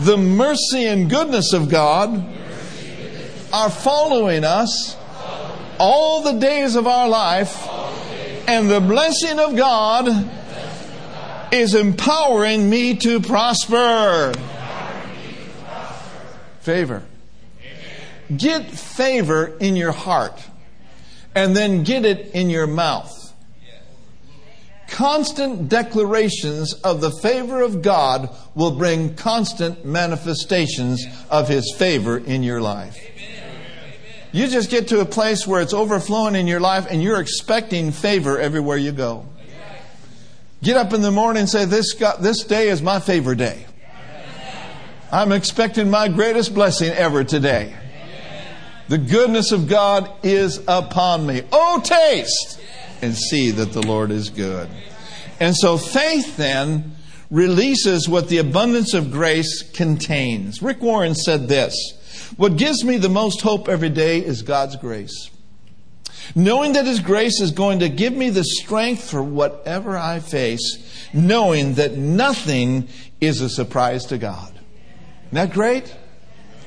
The 0.00 0.16
mercy 0.16 0.86
and 0.86 1.08
goodness 1.08 1.52
of 1.52 1.70
God 1.70 2.24
are 3.52 3.70
following 3.70 4.44
us 4.44 4.96
all 5.78 6.22
the 6.22 6.38
days 6.38 6.76
of 6.76 6.86
our 6.86 7.08
life, 7.08 7.68
and 8.48 8.70
the 8.70 8.80
blessing 8.80 9.38
of 9.38 9.56
God 9.56 10.30
is 11.52 11.74
empowering 11.74 12.68
me 12.68 12.96
to 12.96 13.20
prosper. 13.20 14.32
Favor. 16.60 17.02
Get 18.36 18.66
favor 18.70 19.56
in 19.60 19.76
your 19.76 19.92
heart 19.92 20.42
and 21.34 21.56
then 21.56 21.84
get 21.84 22.04
it 22.04 22.30
in 22.34 22.50
your 22.50 22.66
mouth. 22.66 23.23
Constant 24.88 25.68
declarations 25.68 26.74
of 26.74 27.00
the 27.00 27.10
favor 27.10 27.62
of 27.62 27.82
God 27.82 28.30
will 28.54 28.72
bring 28.72 29.14
constant 29.14 29.84
manifestations 29.84 31.04
of 31.30 31.48
His 31.48 31.74
favor 31.76 32.18
in 32.18 32.42
your 32.42 32.60
life. 32.60 32.98
You 34.32 34.48
just 34.48 34.70
get 34.70 34.88
to 34.88 35.00
a 35.00 35.04
place 35.04 35.46
where 35.46 35.60
it's 35.60 35.72
overflowing 35.72 36.34
in 36.34 36.46
your 36.46 36.60
life 36.60 36.86
and 36.90 37.02
you're 37.02 37.20
expecting 37.20 37.92
favor 37.92 38.38
everywhere 38.38 38.76
you 38.76 38.92
go. 38.92 39.26
Get 40.62 40.76
up 40.76 40.92
in 40.92 41.02
the 41.02 41.10
morning 41.10 41.42
and 41.42 41.48
say, 41.48 41.66
This, 41.66 41.92
God, 41.92 42.20
this 42.20 42.42
day 42.42 42.68
is 42.68 42.82
my 42.82 42.98
favor 42.98 43.34
day. 43.34 43.66
I'm 45.12 45.30
expecting 45.30 45.90
my 45.90 46.08
greatest 46.08 46.54
blessing 46.54 46.90
ever 46.90 47.22
today. 47.22 47.76
The 48.88 48.98
goodness 48.98 49.52
of 49.52 49.68
God 49.68 50.10
is 50.24 50.60
upon 50.66 51.26
me. 51.26 51.42
Oh, 51.52 51.80
taste 51.84 52.60
and 53.02 53.16
see 53.16 53.50
that 53.50 53.72
the 53.72 53.86
Lord 53.86 54.10
is 54.10 54.30
good. 54.30 54.68
And 55.40 55.56
so 55.56 55.76
faith 55.76 56.36
then 56.36 56.94
releases 57.30 58.08
what 58.08 58.28
the 58.28 58.38
abundance 58.38 58.94
of 58.94 59.10
grace 59.10 59.62
contains. 59.62 60.62
Rick 60.62 60.80
Warren 60.80 61.14
said 61.14 61.48
this 61.48 61.74
What 62.36 62.56
gives 62.56 62.84
me 62.84 62.96
the 62.96 63.08
most 63.08 63.40
hope 63.40 63.68
every 63.68 63.90
day 63.90 64.18
is 64.18 64.42
God's 64.42 64.76
grace. 64.76 65.30
Knowing 66.34 66.72
that 66.72 66.86
His 66.86 67.00
grace 67.00 67.40
is 67.40 67.50
going 67.50 67.80
to 67.80 67.88
give 67.88 68.14
me 68.14 68.30
the 68.30 68.44
strength 68.44 69.10
for 69.10 69.22
whatever 69.22 69.96
I 69.96 70.20
face, 70.20 71.08
knowing 71.12 71.74
that 71.74 71.96
nothing 71.96 72.88
is 73.20 73.40
a 73.40 73.50
surprise 73.50 74.06
to 74.06 74.16
God. 74.16 74.52
Isn't 74.52 75.34
that 75.34 75.52
great? 75.52 75.94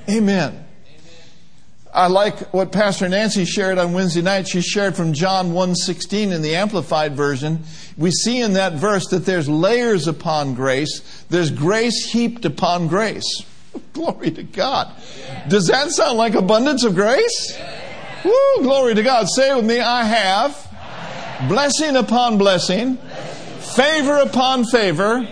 Amen. 0.10 0.66
I 1.94 2.08
like 2.08 2.53
what 2.53 2.72
Pastor 2.72 3.08
Nancy 3.08 3.46
shared 3.46 3.77
on 3.77 3.94
Wednesday 3.94 4.22
night. 4.22 4.48
She 4.48 4.62
shared 4.62 4.96
from 4.96 5.13
John 5.13 5.53
1:16 5.53 6.32
in 6.32 6.41
the 6.41 6.56
amplified 6.56 7.15
version. 7.15 7.63
We 7.98 8.12
see 8.12 8.41
in 8.41 8.53
that 8.53 8.74
verse 8.74 9.08
that 9.08 9.25
there's 9.25 9.50
layers 9.50 10.08
upon 10.08 10.53
grace. 10.53 11.01
There's 11.29 11.50
grace 11.50 12.12
heaped 12.12 12.46
upon 12.46 12.88
grace. 12.88 13.44
Glory 13.94 14.32
to 14.32 14.44
God. 14.44 14.91
Does 15.48 15.67
that 15.67 15.91
sound 15.91 16.17
like 16.17 16.36
abundance 16.36 16.84
of 16.84 16.94
grace? 16.94 17.58
Woo, 18.24 18.63
glory 18.63 18.96
to 18.96 19.03
God. 19.03 19.27
Say 19.29 19.56
with 19.56 19.63
me, 19.63 19.79
I 19.79 20.03
have 20.03 21.48
blessing 21.48 21.96
upon 21.96 22.38
blessing, 22.38 22.98
favor 23.60 24.17
upon 24.17 24.65
favor, 24.65 25.25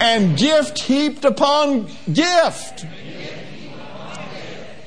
and 0.00 0.36
gift 0.36 0.78
heaped 0.78 1.24
upon 1.24 1.86
gift. 2.12 2.86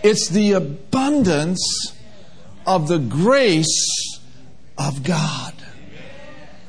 It's 0.03 0.29
the 0.29 0.53
abundance 0.53 1.93
of 2.65 2.87
the 2.87 2.99
grace 2.99 4.19
of 4.77 5.03
God. 5.03 5.53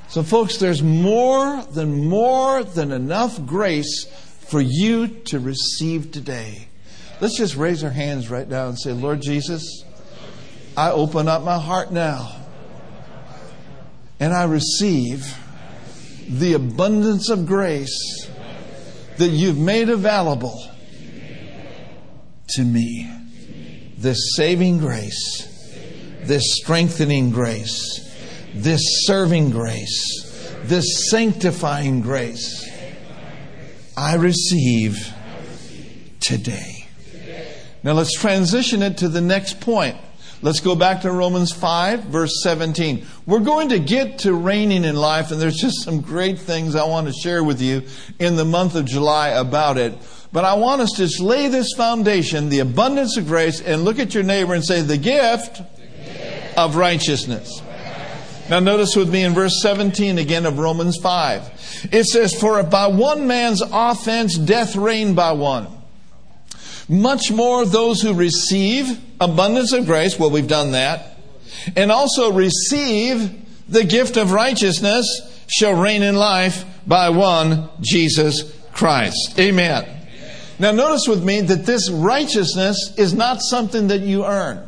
So, 0.08 0.22
folks, 0.22 0.58
there's 0.58 0.82
more 0.82 1.62
than 1.72 2.08
more 2.08 2.62
than 2.62 2.92
enough 2.92 3.46
grace 3.46 4.04
for 4.48 4.60
you 4.60 5.08
to 5.08 5.38
receive 5.40 6.12
today. 6.12 6.68
Let's 7.20 7.38
just 7.38 7.56
raise 7.56 7.82
our 7.82 7.90
hands 7.90 8.28
right 8.28 8.46
now 8.46 8.68
and 8.68 8.78
say, 8.78 8.92
Lord 8.92 9.22
Jesus, 9.22 9.84
I 10.76 10.90
open 10.90 11.28
up 11.28 11.42
my 11.42 11.58
heart 11.58 11.92
now 11.92 12.36
and 14.20 14.34
I 14.34 14.44
receive 14.44 15.34
the 16.28 16.52
abundance 16.52 17.30
of 17.30 17.46
grace 17.46 18.28
that 19.16 19.28
you've 19.28 19.58
made 19.58 19.88
available 19.88 20.62
to 22.48 22.62
me 22.62 23.21
this 24.02 24.34
saving 24.36 24.78
grace, 24.78 25.46
this 26.22 26.42
strengthening 26.56 27.30
grace, 27.30 28.00
this 28.52 28.82
serving 29.06 29.50
grace, 29.50 30.56
this 30.64 31.08
sanctifying 31.08 32.00
grace, 32.02 32.68
I 33.96 34.16
receive 34.16 35.14
today. 36.18 36.88
Now 37.84 37.92
let's 37.92 38.18
transition 38.18 38.82
it 38.82 38.98
to 38.98 39.08
the 39.08 39.20
next 39.20 39.60
point. 39.60 39.96
Let's 40.44 40.58
go 40.58 40.74
back 40.74 41.02
to 41.02 41.12
Romans 41.12 41.52
5, 41.52 42.04
verse 42.04 42.42
17. 42.42 43.06
We're 43.26 43.38
going 43.38 43.68
to 43.68 43.78
get 43.78 44.18
to 44.20 44.34
reigning 44.34 44.82
in 44.82 44.96
life, 44.96 45.30
and 45.30 45.40
there's 45.40 45.60
just 45.60 45.84
some 45.84 46.00
great 46.00 46.40
things 46.40 46.74
I 46.74 46.84
want 46.84 47.06
to 47.06 47.12
share 47.12 47.44
with 47.44 47.62
you 47.62 47.82
in 48.18 48.34
the 48.34 48.44
month 48.44 48.74
of 48.74 48.84
July 48.84 49.28
about 49.28 49.78
it. 49.78 49.94
But 50.32 50.44
I 50.44 50.54
want 50.54 50.80
us 50.80 50.92
to 50.92 51.04
just 51.04 51.20
lay 51.20 51.48
this 51.48 51.74
foundation, 51.76 52.48
the 52.48 52.60
abundance 52.60 53.16
of 53.16 53.26
grace, 53.26 53.60
and 53.60 53.84
look 53.84 53.98
at 53.98 54.14
your 54.14 54.24
neighbor 54.24 54.54
and 54.54 54.64
say, 54.64 54.80
the 54.80 54.96
gift, 54.96 55.56
the 55.56 55.82
gift. 55.84 56.58
of 56.58 56.76
righteousness. 56.76 57.60
Now, 58.48 58.60
notice 58.60 58.96
with 58.96 59.10
me 59.10 59.22
in 59.24 59.34
verse 59.34 59.60
17 59.62 60.18
again 60.18 60.46
of 60.46 60.58
Romans 60.58 60.98
5. 60.98 61.88
It 61.92 62.04
says, 62.04 62.34
For 62.34 62.62
by 62.62 62.86
one 62.86 63.26
man's 63.26 63.62
offense, 63.62 64.36
death 64.36 64.74
reigned 64.74 65.16
by 65.16 65.32
one. 65.32 65.68
Much 66.88 67.30
more 67.30 67.64
those 67.64 68.02
who 68.02 68.14
receive 68.14 69.00
abundance 69.20 69.72
of 69.72 69.86
grace, 69.86 70.18
well, 70.18 70.30
we've 70.30 70.48
done 70.48 70.72
that, 70.72 71.16
and 71.76 71.92
also 71.92 72.32
receive 72.32 73.30
the 73.68 73.84
gift 73.84 74.16
of 74.16 74.32
righteousness 74.32 75.06
shall 75.46 75.80
reign 75.80 76.02
in 76.02 76.16
life 76.16 76.64
by 76.86 77.10
one, 77.10 77.68
Jesus 77.80 78.52
Christ. 78.72 79.38
Amen. 79.38 80.01
Now, 80.62 80.70
notice 80.70 81.08
with 81.08 81.24
me 81.24 81.40
that 81.40 81.66
this 81.66 81.90
righteousness 81.90 82.94
is 82.96 83.12
not 83.12 83.42
something 83.42 83.88
that 83.88 84.02
you 84.02 84.24
earn. 84.24 84.64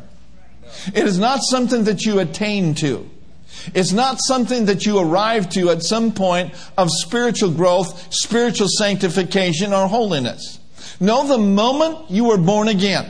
It 0.87 1.07
is 1.07 1.17
not 1.17 1.39
something 1.41 1.85
that 1.85 2.01
you 2.01 2.19
attain 2.19 2.75
to. 2.75 3.09
It's 3.73 3.93
not 3.93 4.17
something 4.19 4.65
that 4.65 4.85
you 4.85 4.99
arrive 4.99 5.49
to 5.51 5.69
at 5.69 5.83
some 5.83 6.11
point 6.11 6.53
of 6.77 6.89
spiritual 6.91 7.51
growth, 7.51 8.13
spiritual 8.13 8.67
sanctification, 8.67 9.71
or 9.71 9.87
holiness. 9.87 10.59
No, 10.99 11.25
the 11.29 11.37
moment 11.37 12.11
you 12.11 12.25
were 12.25 12.39
born 12.39 12.67
again, 12.67 13.09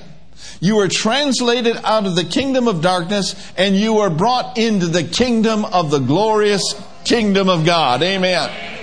you 0.59 0.75
were 0.75 0.87
translated 0.87 1.77
out 1.83 2.05
of 2.05 2.15
the 2.15 2.23
kingdom 2.23 2.67
of 2.67 2.83
darkness 2.83 3.35
and 3.57 3.75
you 3.75 3.95
were 3.95 4.11
brought 4.11 4.59
into 4.59 4.85
the 4.85 5.03
kingdom 5.03 5.65
of 5.65 5.89
the 5.89 5.97
glorious 5.97 6.75
kingdom 7.03 7.49
of 7.49 7.65
God. 7.65 8.03
Amen. 8.03 8.74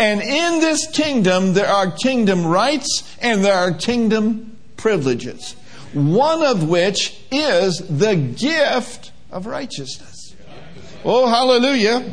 And 0.00 0.22
in 0.22 0.60
this 0.60 0.86
kingdom, 0.90 1.52
there 1.52 1.68
are 1.68 1.90
kingdom 1.90 2.46
rights 2.46 3.04
and 3.20 3.44
there 3.44 3.54
are 3.54 3.70
kingdom 3.70 4.56
privileges. 4.78 5.52
One 5.92 6.42
of 6.42 6.66
which 6.66 7.20
is 7.30 7.76
the 7.86 8.16
gift 8.16 9.12
of 9.30 9.44
righteousness. 9.44 10.34
Oh, 11.04 11.28
hallelujah. 11.28 12.10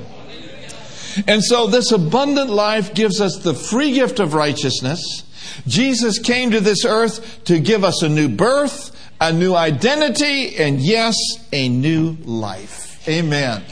And 1.27 1.41
so 1.41 1.67
this 1.67 1.94
abundant 1.94 2.50
life 2.50 2.94
gives 2.94 3.22
us 3.22 3.38
the 3.38 3.53
free 3.53 3.94
gift 3.94 4.20
of 4.20 4.34
righteousness. 4.34 5.24
Jesus 5.65 6.20
came 6.20 6.51
to 6.51 6.60
this 6.60 6.84
earth 6.84 7.46
to 7.46 7.58
give 7.58 7.86
us 7.86 8.01
a 8.01 8.10
new 8.10 8.27
birth, 8.27 8.91
a 9.22 9.32
new 9.32 9.56
identity, 9.56 10.58
and 10.58 10.82
yes, 10.82 11.15
a 11.53 11.70
new 11.70 12.17
life. 12.25 13.08
Amen. 13.08 13.63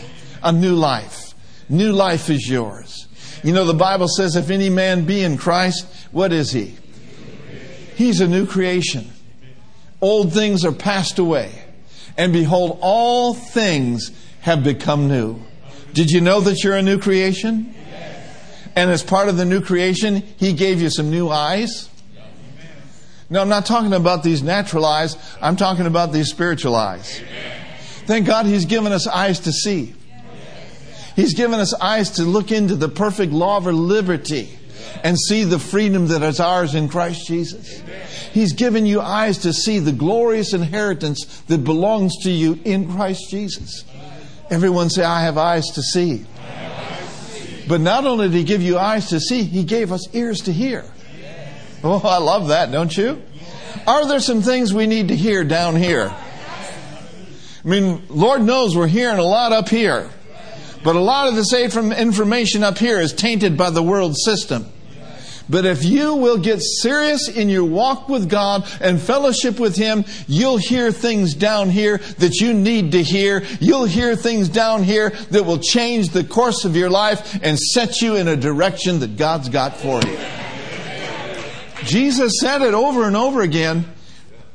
A 0.41 0.53
new 0.53 0.73
life. 0.73 1.33
New 1.67 1.91
life 1.91 2.29
is 2.29 2.49
yours. 2.49 2.94
You 3.45 3.53
know, 3.53 3.63
the 3.65 3.75
Bible 3.75 4.07
says, 4.07 4.35
if 4.35 4.49
any 4.49 4.71
man 4.71 5.05
be 5.05 5.21
in 5.21 5.37
Christ, 5.37 5.85
what 6.11 6.33
is 6.33 6.51
he? 6.51 6.73
He's 7.95 8.19
a 8.19 8.27
new 8.27 8.47
creation. 8.47 9.11
Old 10.01 10.33
things 10.33 10.65
are 10.65 10.71
passed 10.71 11.19
away. 11.19 11.51
And 12.17 12.33
behold, 12.33 12.79
all 12.81 13.35
things 13.35 14.11
have 14.41 14.63
become 14.63 15.07
new. 15.07 15.39
Did 15.93 16.09
you 16.09 16.21
know 16.21 16.41
that 16.41 16.63
you're 16.63 16.75
a 16.75 16.81
new 16.81 16.97
creation? 16.97 17.75
And 18.75 18.89
as 18.89 19.03
part 19.03 19.29
of 19.29 19.37
the 19.37 19.45
new 19.45 19.61
creation, 19.61 20.23
He 20.37 20.53
gave 20.53 20.81
you 20.81 20.89
some 20.89 21.11
new 21.11 21.29
eyes. 21.29 21.87
No, 23.29 23.41
I'm 23.41 23.49
not 23.49 23.67
talking 23.67 23.93
about 23.93 24.23
these 24.23 24.41
natural 24.41 24.85
eyes. 24.85 25.17
I'm 25.39 25.55
talking 25.55 25.85
about 25.85 26.11
these 26.11 26.31
spiritual 26.31 26.75
eyes. 26.75 27.21
Thank 28.07 28.25
God 28.25 28.47
He's 28.47 28.65
given 28.65 28.91
us 28.91 29.05
eyes 29.05 29.41
to 29.41 29.51
see. 29.51 29.93
He's 31.15 31.33
given 31.33 31.59
us 31.59 31.73
eyes 31.73 32.11
to 32.11 32.23
look 32.23 32.51
into 32.51 32.75
the 32.75 32.89
perfect 32.89 33.31
law 33.31 33.57
of 33.57 33.65
liberty 33.65 34.49
and 35.03 35.17
see 35.19 35.43
the 35.43 35.59
freedom 35.59 36.07
that 36.07 36.21
is 36.21 36.39
ours 36.39 36.75
in 36.75 36.89
Christ 36.89 37.27
Jesus. 37.27 37.81
He's 38.33 38.53
given 38.53 38.85
you 38.85 39.01
eyes 39.01 39.39
to 39.39 39.53
see 39.53 39.79
the 39.79 39.91
glorious 39.91 40.53
inheritance 40.53 41.41
that 41.47 41.63
belongs 41.63 42.17
to 42.23 42.31
you 42.31 42.59
in 42.65 42.91
Christ 42.91 43.29
Jesus. 43.29 43.85
Everyone 44.49 44.89
say, 44.89 45.03
I 45.03 45.21
have 45.21 45.37
eyes 45.37 45.65
to 45.75 45.81
see. 45.81 46.25
But 47.67 47.81
not 47.81 48.05
only 48.05 48.27
did 48.27 48.37
He 48.37 48.43
give 48.43 48.61
you 48.61 48.77
eyes 48.77 49.09
to 49.09 49.19
see, 49.19 49.43
He 49.43 49.63
gave 49.63 49.91
us 49.91 50.13
ears 50.13 50.41
to 50.41 50.53
hear. 50.53 50.85
Oh, 51.83 52.01
I 52.03 52.17
love 52.17 52.49
that, 52.49 52.71
don't 52.71 52.95
you? 52.95 53.21
Are 53.87 54.07
there 54.07 54.19
some 54.19 54.41
things 54.41 54.73
we 54.73 54.87
need 54.87 55.07
to 55.09 55.15
hear 55.15 55.43
down 55.43 55.75
here? 55.75 56.13
I 57.63 57.67
mean, 57.67 58.03
Lord 58.09 58.41
knows 58.41 58.75
we're 58.75 58.87
hearing 58.87 59.17
a 59.17 59.23
lot 59.23 59.51
up 59.51 59.69
here. 59.69 60.09
But 60.85 60.95
a 60.95 60.99
lot 60.99 61.27
of 61.27 61.35
this 61.35 61.51
information 61.51 62.63
up 62.63 62.77
here 62.77 62.99
is 63.01 63.11
tainted 63.11 63.57
by 63.57 63.71
the 63.71 63.81
world 63.81 64.15
system. 64.15 64.67
But 65.49 65.65
if 65.65 65.83
you 65.83 66.13
will 66.13 66.37
get 66.37 66.61
serious 66.61 67.27
in 67.27 67.49
your 67.49 67.63
walk 67.63 68.07
with 68.07 68.29
God 68.29 68.67
and 68.79 69.01
fellowship 69.01 69.59
with 69.59 69.75
Him, 69.75 70.05
you'll 70.27 70.57
hear 70.57 70.91
things 70.91 71.33
down 71.33 71.71
here 71.71 71.97
that 72.19 72.35
you 72.35 72.53
need 72.53 72.91
to 72.91 73.01
hear. 73.01 73.43
You'll 73.59 73.85
hear 73.85 74.15
things 74.15 74.47
down 74.47 74.83
here 74.83 75.09
that 75.31 75.43
will 75.43 75.57
change 75.57 76.09
the 76.09 76.23
course 76.23 76.65
of 76.65 76.75
your 76.75 76.91
life 76.91 77.39
and 77.41 77.57
set 77.57 78.01
you 78.01 78.15
in 78.15 78.27
a 78.27 78.35
direction 78.35 78.99
that 78.99 79.17
God's 79.17 79.49
got 79.49 79.77
for 79.77 80.01
you. 80.01 80.17
Jesus 81.83 82.33
said 82.39 82.61
it 82.61 82.75
over 82.75 83.07
and 83.07 83.15
over 83.15 83.41
again 83.41 83.85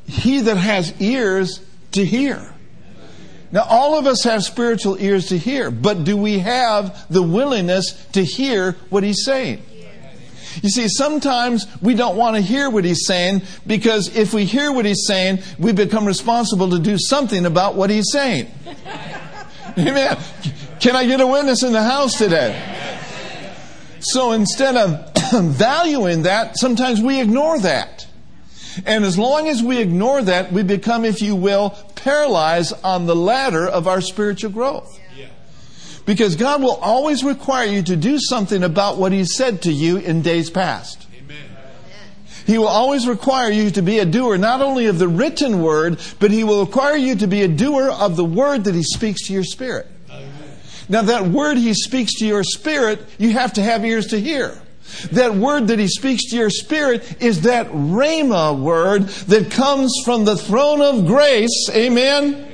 He 0.07 0.41
that 0.43 0.59
has 0.59 0.95
ears 1.01 1.61
to 1.93 2.05
hear. 2.05 2.55
Now, 3.53 3.65
all 3.69 3.99
of 3.99 4.07
us 4.07 4.23
have 4.25 4.45
spiritual 4.45 4.97
ears 5.01 5.27
to 5.29 5.39
hear, 5.39 5.71
but 5.71 6.05
do 6.05 6.17
we 6.17 6.39
have 6.39 7.07
the 7.13 7.23
willingness 7.23 8.07
to 8.13 8.25
hear 8.25 8.73
what 8.91 9.03
He's 9.03 9.25
saying? 9.25 9.63
You 10.63 10.69
see, 10.69 10.89
sometimes 10.89 11.67
we 11.81 11.95
don't 11.95 12.17
want 12.17 12.37
to 12.37 12.43
hear 12.43 12.69
what 12.69 12.85
he's 12.85 13.07
saying 13.07 13.43
because 13.67 14.17
if 14.17 14.35
we 14.35 14.45
hear 14.45 14.73
what 14.73 14.85
he's 14.85 15.07
saying, 15.07 15.39
we 15.59 15.73
become 15.73 16.05
responsible 16.05 16.71
to 16.71 16.79
do 16.79 16.99
something 16.99 17.47
about 17.47 17.77
what 17.77 17.89
he's 17.89 18.11
saying. 18.11 18.51
Amen. 19.79 20.19
Can 20.81 20.97
I 20.97 21.07
get 21.07 21.21
a 21.21 21.27
witness 21.27 21.63
in 21.63 21.73
the 21.73 21.83
house 21.83 22.19
today? 22.19 22.61
So 24.01 24.33
instead 24.33 24.77
of 24.77 25.13
valuing 25.33 26.23
that, 26.23 26.59
sometimes 26.59 27.01
we 27.01 27.21
ignore 27.21 27.61
that. 27.61 28.07
And 28.87 29.05
as 29.05 29.19
long 29.19 29.49
as 29.49 29.63
we 29.63 29.79
ignore 29.79 30.23
that, 30.23 30.53
we 30.53 30.63
become, 30.63 31.05
if 31.05 31.23
you 31.23 31.37
will, 31.37 31.77
paralyzed 32.03 32.75
on 32.83 33.07
the 33.07 33.17
ladder 33.17 33.67
of 33.67 33.87
our 33.87 34.01
spiritual 34.01 34.51
growth. 34.51 34.99
Because 36.07 36.35
God 36.35 36.63
will 36.63 36.77
always 36.77 37.23
require 37.23 37.67
you 37.67 37.83
to 37.83 37.97
do 37.97 38.19
something 38.19 38.63
about 38.65 38.97
what 38.97 39.13
He 39.13 39.25
said 39.25 39.63
to 39.63 39.73
you 39.73 39.99
in 39.99 40.23
days 40.23 40.51
past. 40.51 41.07
He 42.47 42.59
will 42.59 42.69
always 42.69 43.07
require 43.07 43.51
you 43.51 43.71
to 43.71 43.83
be 43.83 43.99
a 43.99 44.05
doer 44.05 44.37
not 44.37 44.61
only 44.61 44.87
of 44.87 44.99
the 44.99 45.07
written 45.07 45.63
word, 45.63 46.01
but 46.19 46.31
He 46.31 46.43
will 46.43 46.65
require 46.65 46.97
you 46.97 47.15
to 47.17 47.27
be 47.27 47.43
a 47.43 47.49
doer 47.49 47.91
of 47.91 48.17
the 48.17 48.25
word 48.25 48.65
that 48.65 48.75
He 48.75 48.83
speaks 48.83 49.29
to 49.29 49.33
your 49.33 49.45
spirit. 49.45 49.87
Now, 50.89 51.03
that 51.03 51.27
word 51.27 51.59
He 51.59 51.75
speaks 51.75 52.19
to 52.19 52.27
your 52.27 52.43
spirit, 52.43 53.07
you 53.19 53.31
have 53.35 53.53
to 53.53 53.63
have 53.63 53.85
ears 53.85 54.09
to 54.09 54.21
hear. 54.21 54.61
That 55.13 55.35
word 55.35 55.69
that 55.69 55.79
He 55.79 55.89
speaks 55.89 56.31
to 56.31 56.37
your 56.37 56.51
spirit 56.51 57.23
is 57.23 57.43
that 57.43 57.69
Rhema 57.69 58.59
word 58.59 59.09
that 59.29 59.51
comes 59.51 59.95
from 60.05 60.25
the 60.25 60.37
throne 60.37 60.81
of 60.81 61.07
grace. 61.07 61.69
Amen 61.73 62.49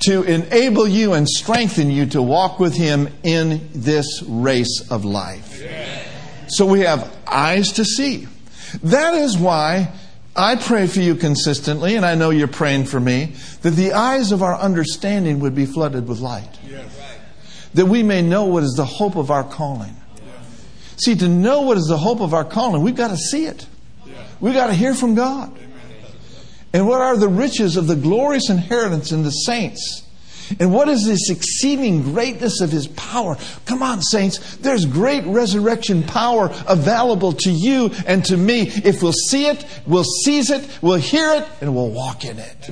to 0.00 0.22
enable 0.22 0.86
you 0.86 1.14
and 1.14 1.28
strengthen 1.28 1.90
you 1.90 2.06
to 2.06 2.22
walk 2.22 2.60
with 2.60 2.74
Him 2.74 3.08
in 3.22 3.68
this 3.72 4.22
race 4.22 4.90
of 4.90 5.04
life. 5.04 5.62
So 6.48 6.66
we 6.66 6.80
have 6.80 7.14
eyes 7.26 7.72
to 7.72 7.84
see. 7.84 8.28
That 8.82 9.14
is 9.14 9.36
why 9.36 9.92
I 10.36 10.56
pray 10.56 10.86
for 10.86 11.00
you 11.00 11.14
consistently, 11.16 11.96
and 11.96 12.06
I 12.06 12.14
know 12.14 12.30
you're 12.30 12.46
praying 12.46 12.84
for 12.84 13.00
me, 13.00 13.34
that 13.62 13.72
the 13.72 13.92
eyes 13.92 14.30
of 14.30 14.42
our 14.42 14.56
understanding 14.56 15.40
would 15.40 15.54
be 15.54 15.66
flooded 15.66 16.06
with 16.06 16.20
light. 16.20 16.58
That 17.74 17.86
we 17.86 18.02
may 18.02 18.22
know 18.22 18.44
what 18.44 18.62
is 18.62 18.74
the 18.74 18.84
hope 18.84 19.16
of 19.16 19.30
our 19.30 19.44
calling. 19.44 19.94
See, 20.98 21.14
to 21.14 21.28
know 21.28 21.62
what 21.62 21.78
is 21.78 21.86
the 21.86 21.96
hope 21.96 22.20
of 22.20 22.34
our 22.34 22.44
calling, 22.44 22.82
we've 22.82 22.96
got 22.96 23.08
to 23.08 23.16
see 23.16 23.46
it. 23.46 23.66
We've 24.40 24.54
got 24.54 24.68
to 24.68 24.74
hear 24.74 24.94
from 24.94 25.14
God. 25.14 25.56
And 26.72 26.86
what 26.86 27.00
are 27.00 27.16
the 27.16 27.28
riches 27.28 27.76
of 27.76 27.86
the 27.86 27.96
glorious 27.96 28.50
inheritance 28.50 29.10
in 29.10 29.22
the 29.22 29.30
saints? 29.30 30.04
And 30.58 30.72
what 30.72 30.88
is 30.88 31.04
this 31.04 31.30
exceeding 31.30 32.02
greatness 32.02 32.60
of 32.60 32.70
his 32.70 32.88
power? 32.88 33.36
Come 33.66 33.82
on, 33.82 34.00
saints. 34.02 34.56
There's 34.56 34.86
great 34.86 35.24
resurrection 35.24 36.02
power 36.02 36.50
available 36.66 37.32
to 37.32 37.50
you 37.50 37.90
and 38.06 38.24
to 38.26 38.36
me 38.36 38.62
if 38.62 39.02
we'll 39.02 39.12
see 39.12 39.46
it, 39.46 39.64
we'll 39.86 40.04
seize 40.04 40.50
it, 40.50 40.66
we'll 40.80 40.96
hear 40.96 41.32
it, 41.32 41.46
and 41.60 41.74
we'll 41.74 41.90
walk 41.90 42.24
in 42.24 42.38
it. 42.38 42.70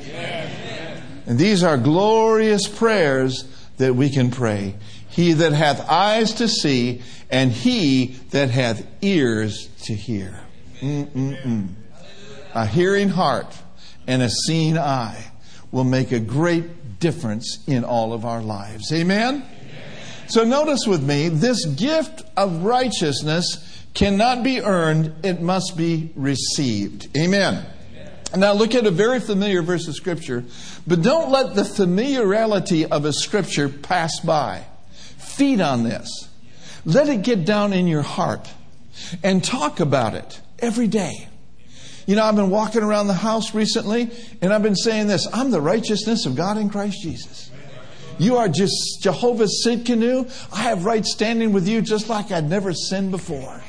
And 1.27 1.39
these 1.39 1.63
are 1.63 1.77
glorious 1.77 2.67
prayers 2.67 3.45
that 3.79 3.95
we 3.95 4.11
can 4.11 4.31
pray. 4.31 4.75
He 5.17 5.33
that 5.33 5.55
hath 5.55 5.89
eyes 5.89 6.35
to 6.35 6.47
see, 6.47 7.01
and 7.31 7.51
he 7.51 8.17
that 8.33 8.51
hath 8.51 8.87
ears 9.01 9.71
to 9.85 9.95
hear. 9.95 10.39
Mm-mm-mm. 10.83 11.69
A 12.55 12.67
hearing 12.67 13.09
heart 13.09 13.57
and 14.07 14.21
a 14.21 14.29
seeing 14.29 14.77
eye 14.77 15.33
will 15.73 15.85
make 15.85 16.13
a 16.13 16.21
great 16.21 17.01
difference 17.01 17.65
in 17.67 17.83
all 17.83 18.13
of 18.13 18.27
our 18.27 18.43
lives. 18.43 18.93
Amen? 18.93 19.37
Amen? 19.37 20.29
So 20.29 20.45
notice 20.45 20.87
with 20.87 21.03
me, 21.03 21.31
this 21.31 21.65
gift 21.65 22.23
of 22.37 22.63
righteousness 22.63 23.87
cannot 23.95 24.45
be 24.45 24.61
earned, 24.61 25.15
it 25.25 25.41
must 25.41 25.79
be 25.79 26.13
received. 26.15 27.09
Amen. 27.17 27.65
Amen. 27.91 28.13
Now 28.37 28.53
look 28.53 28.75
at 28.75 28.85
a 28.85 28.91
very 28.91 29.21
familiar 29.21 29.63
verse 29.63 29.89
of 29.89 29.95
Scripture, 29.95 30.45
but 30.87 31.01
don't 31.01 31.31
let 31.31 31.55
the 31.55 31.65
familiarity 31.65 32.85
of 32.85 33.07
a 33.07 33.15
Scripture 33.15 33.71
pass 33.71 34.21
by. 34.21 34.67
Feed 35.37 35.61
on 35.61 35.83
this. 35.83 36.31
Let 36.87 37.11
it 37.11 37.21
get 37.21 37.45
down 37.45 37.75
in 37.75 37.87
your 37.87 38.01
heart 38.01 38.49
and 39.23 39.45
talk 39.45 39.81
about 39.81 40.15
it 40.15 40.41
every 40.59 40.89
day. 40.89 41.29
You 42.07 42.17
know, 42.17 42.25
I've 42.25 42.37
been 42.37 42.49
walking 42.49 42.83
around 42.83 43.09
the 43.09 43.13
house 43.13 43.55
recently 43.55 44.11
and 44.41 44.51
I've 44.51 44.63
been 44.63 44.77
saying 44.77 45.09
this 45.09 45.29
I'm 45.35 45.51
the 45.51 45.61
righteousness 45.61 46.25
of 46.25 46.37
God 46.37 46.57
in 46.57 46.71
Christ 46.71 47.03
Jesus. 47.03 47.51
You 48.19 48.37
are 48.37 48.49
just 48.49 49.03
Jehovah's 49.03 49.63
Tsidkenu. 49.63 50.33
I 50.55 50.63
have 50.63 50.87
right 50.87 51.05
standing 51.05 51.53
with 51.53 51.69
you 51.69 51.83
just 51.83 52.09
like 52.09 52.33
I'd 52.33 52.49
never 52.49 52.73
sinned 52.73 53.11
before. 53.11 53.63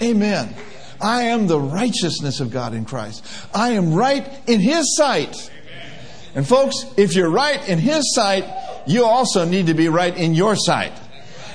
Amen. 0.00 0.54
I 1.00 1.22
am 1.22 1.48
the 1.48 1.58
righteousness 1.58 2.38
of 2.38 2.52
God 2.52 2.74
in 2.74 2.84
Christ. 2.84 3.24
I 3.52 3.70
am 3.70 3.92
right 3.92 4.24
in 4.46 4.60
His 4.60 4.96
sight. 4.96 5.50
And 6.36 6.46
folks, 6.46 6.84
if 6.96 7.16
you're 7.16 7.30
right 7.30 7.68
in 7.68 7.80
His 7.80 8.14
sight, 8.14 8.44
you 8.86 9.04
also 9.04 9.44
need 9.44 9.66
to 9.66 9.74
be 9.74 9.88
right 9.88 10.16
in 10.16 10.34
your 10.34 10.54
sight. 10.54 10.92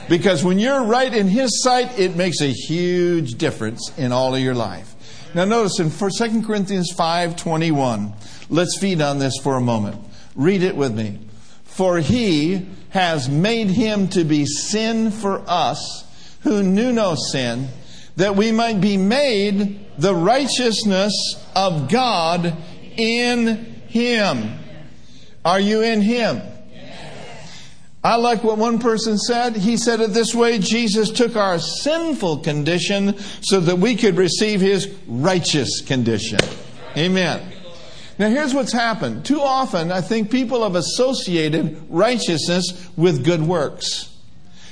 Because 0.09 0.43
when 0.43 0.59
you're 0.59 0.83
right 0.83 1.13
in 1.13 1.27
His 1.27 1.63
sight, 1.63 1.97
it 1.97 2.15
makes 2.15 2.41
a 2.41 2.51
huge 2.51 3.35
difference 3.35 3.91
in 3.97 4.11
all 4.11 4.35
of 4.35 4.41
your 4.41 4.55
life. 4.55 4.93
Now 5.33 5.45
notice 5.45 5.79
in 5.79 5.89
2 5.89 6.45
Corinthians 6.45 6.91
5:21. 6.91 8.13
Let's 8.49 8.77
feed 8.77 9.01
on 9.01 9.19
this 9.19 9.37
for 9.41 9.55
a 9.55 9.61
moment. 9.61 9.97
Read 10.35 10.61
it 10.61 10.75
with 10.75 10.93
me. 10.93 11.19
For 11.63 11.97
he 11.97 12.67
has 12.89 13.29
made 13.29 13.69
him 13.69 14.07
to 14.09 14.23
be 14.23 14.45
sin 14.45 15.09
for 15.09 15.41
us 15.47 16.03
who 16.41 16.61
knew 16.61 16.91
no 16.91 17.15
sin, 17.15 17.69
that 18.17 18.35
we 18.35 18.51
might 18.51 18.79
be 18.79 18.97
made 18.97 19.79
the 19.97 20.13
righteousness 20.13 21.13
of 21.55 21.89
God 21.89 22.55
in 22.95 23.81
him. 23.87 24.59
Are 25.43 25.59
you 25.59 25.81
in 25.81 26.01
him? 26.01 26.41
I 28.03 28.17
like 28.17 28.43
what 28.43 28.57
one 28.57 28.79
person 28.79 29.17
said. 29.17 29.55
He 29.55 29.77
said 29.77 30.01
it 30.01 30.13
this 30.13 30.35
way 30.35 30.59
Jesus 30.59 31.09
took 31.09 31.37
our 31.37 31.57
sinful 31.57 32.39
condition 32.39 33.17
so 33.41 33.61
that 33.61 33.77
we 33.77 33.95
could 33.95 34.17
receive 34.17 34.59
his 34.59 34.93
righteous 35.07 35.81
condition. 35.81 36.39
Amen. 36.97 37.49
Now, 38.19 38.29
here's 38.29 38.53
what's 38.53 38.73
happened. 38.73 39.25
Too 39.25 39.39
often, 39.39 39.91
I 39.91 40.01
think 40.01 40.29
people 40.29 40.63
have 40.63 40.75
associated 40.75 41.81
righteousness 41.89 42.89
with 42.97 43.23
good 43.23 43.41
works. 43.41 44.09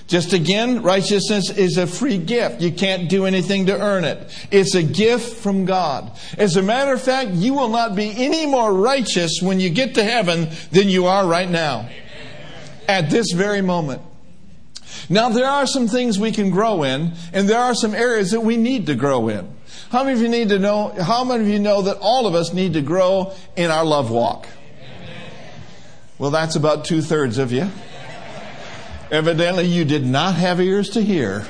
Just 0.08 0.34
again, 0.34 0.84
righteousness 0.84 1.50
is 1.50 1.78
a 1.78 1.88
free 1.88 2.18
gift. 2.18 2.62
You 2.62 2.72
can't 2.72 3.10
do 3.10 3.26
anything 3.26 3.68
to 3.68 3.82
earn 3.82 4.04
it. 4.04 4.30
It's 4.52 4.76
a 4.76 4.84
gift 4.84 5.38
from 5.38 5.64
God. 5.64 6.12
As 6.38 6.58
a 6.58 6.62
matter 6.62 6.92
of 6.92 7.02
fact, 7.02 7.32
you 7.32 7.54
will 7.54 7.70
not 7.70 7.96
be 7.96 8.14
any 8.18 8.46
more 8.46 8.74
righteous 8.74 9.40
when 9.42 9.62
you 9.62 9.70
get 9.70 9.96
to 9.96 10.04
heaven 10.04 10.50
than 10.72 10.90
you 10.90 11.06
are 11.06 11.26
right 11.26 11.50
now 11.50 11.88
at 12.92 13.10
this 13.10 13.32
very 13.32 13.62
moment. 13.62 14.02
Now, 15.10 15.30
there 15.30 15.48
are 15.48 15.66
some 15.66 15.88
things 15.88 16.20
we 16.20 16.34
can 16.34 16.52
grow 16.52 16.84
in, 16.84 17.14
and 17.32 17.48
there 17.48 17.60
are 17.60 17.74
some 17.74 17.96
areas 17.96 18.32
that 18.32 18.42
we 18.42 18.58
need 18.58 18.88
to 18.88 18.96
grow 18.96 19.30
in. 19.30 19.48
How 19.90 20.04
many 20.04 20.16
of 20.16 20.22
you 20.22 20.28
need 20.28 20.50
to 20.50 20.60
know? 20.60 20.90
How 20.90 21.24
many 21.24 21.44
of 21.44 21.50
you 21.50 21.60
know 21.60 21.84
that 21.84 21.98
all 22.02 22.28
of 22.28 22.36
us 22.36 22.54
need 22.54 22.74
to 22.74 22.82
grow 22.82 23.34
in 23.56 23.72
our 23.72 23.86
love 23.86 24.12
walk? 24.12 24.48
Well, 26.18 26.32
that's 26.32 26.58
about 26.58 26.84
two 26.84 27.02
thirds 27.02 27.38
of 27.38 27.54
you. 27.54 27.70
Evidently, 29.10 29.66
you 29.66 29.86
did 29.86 30.06
not 30.06 30.36
have 30.36 30.60
ears 30.60 30.90
to 30.92 31.02
hear. 31.02 31.40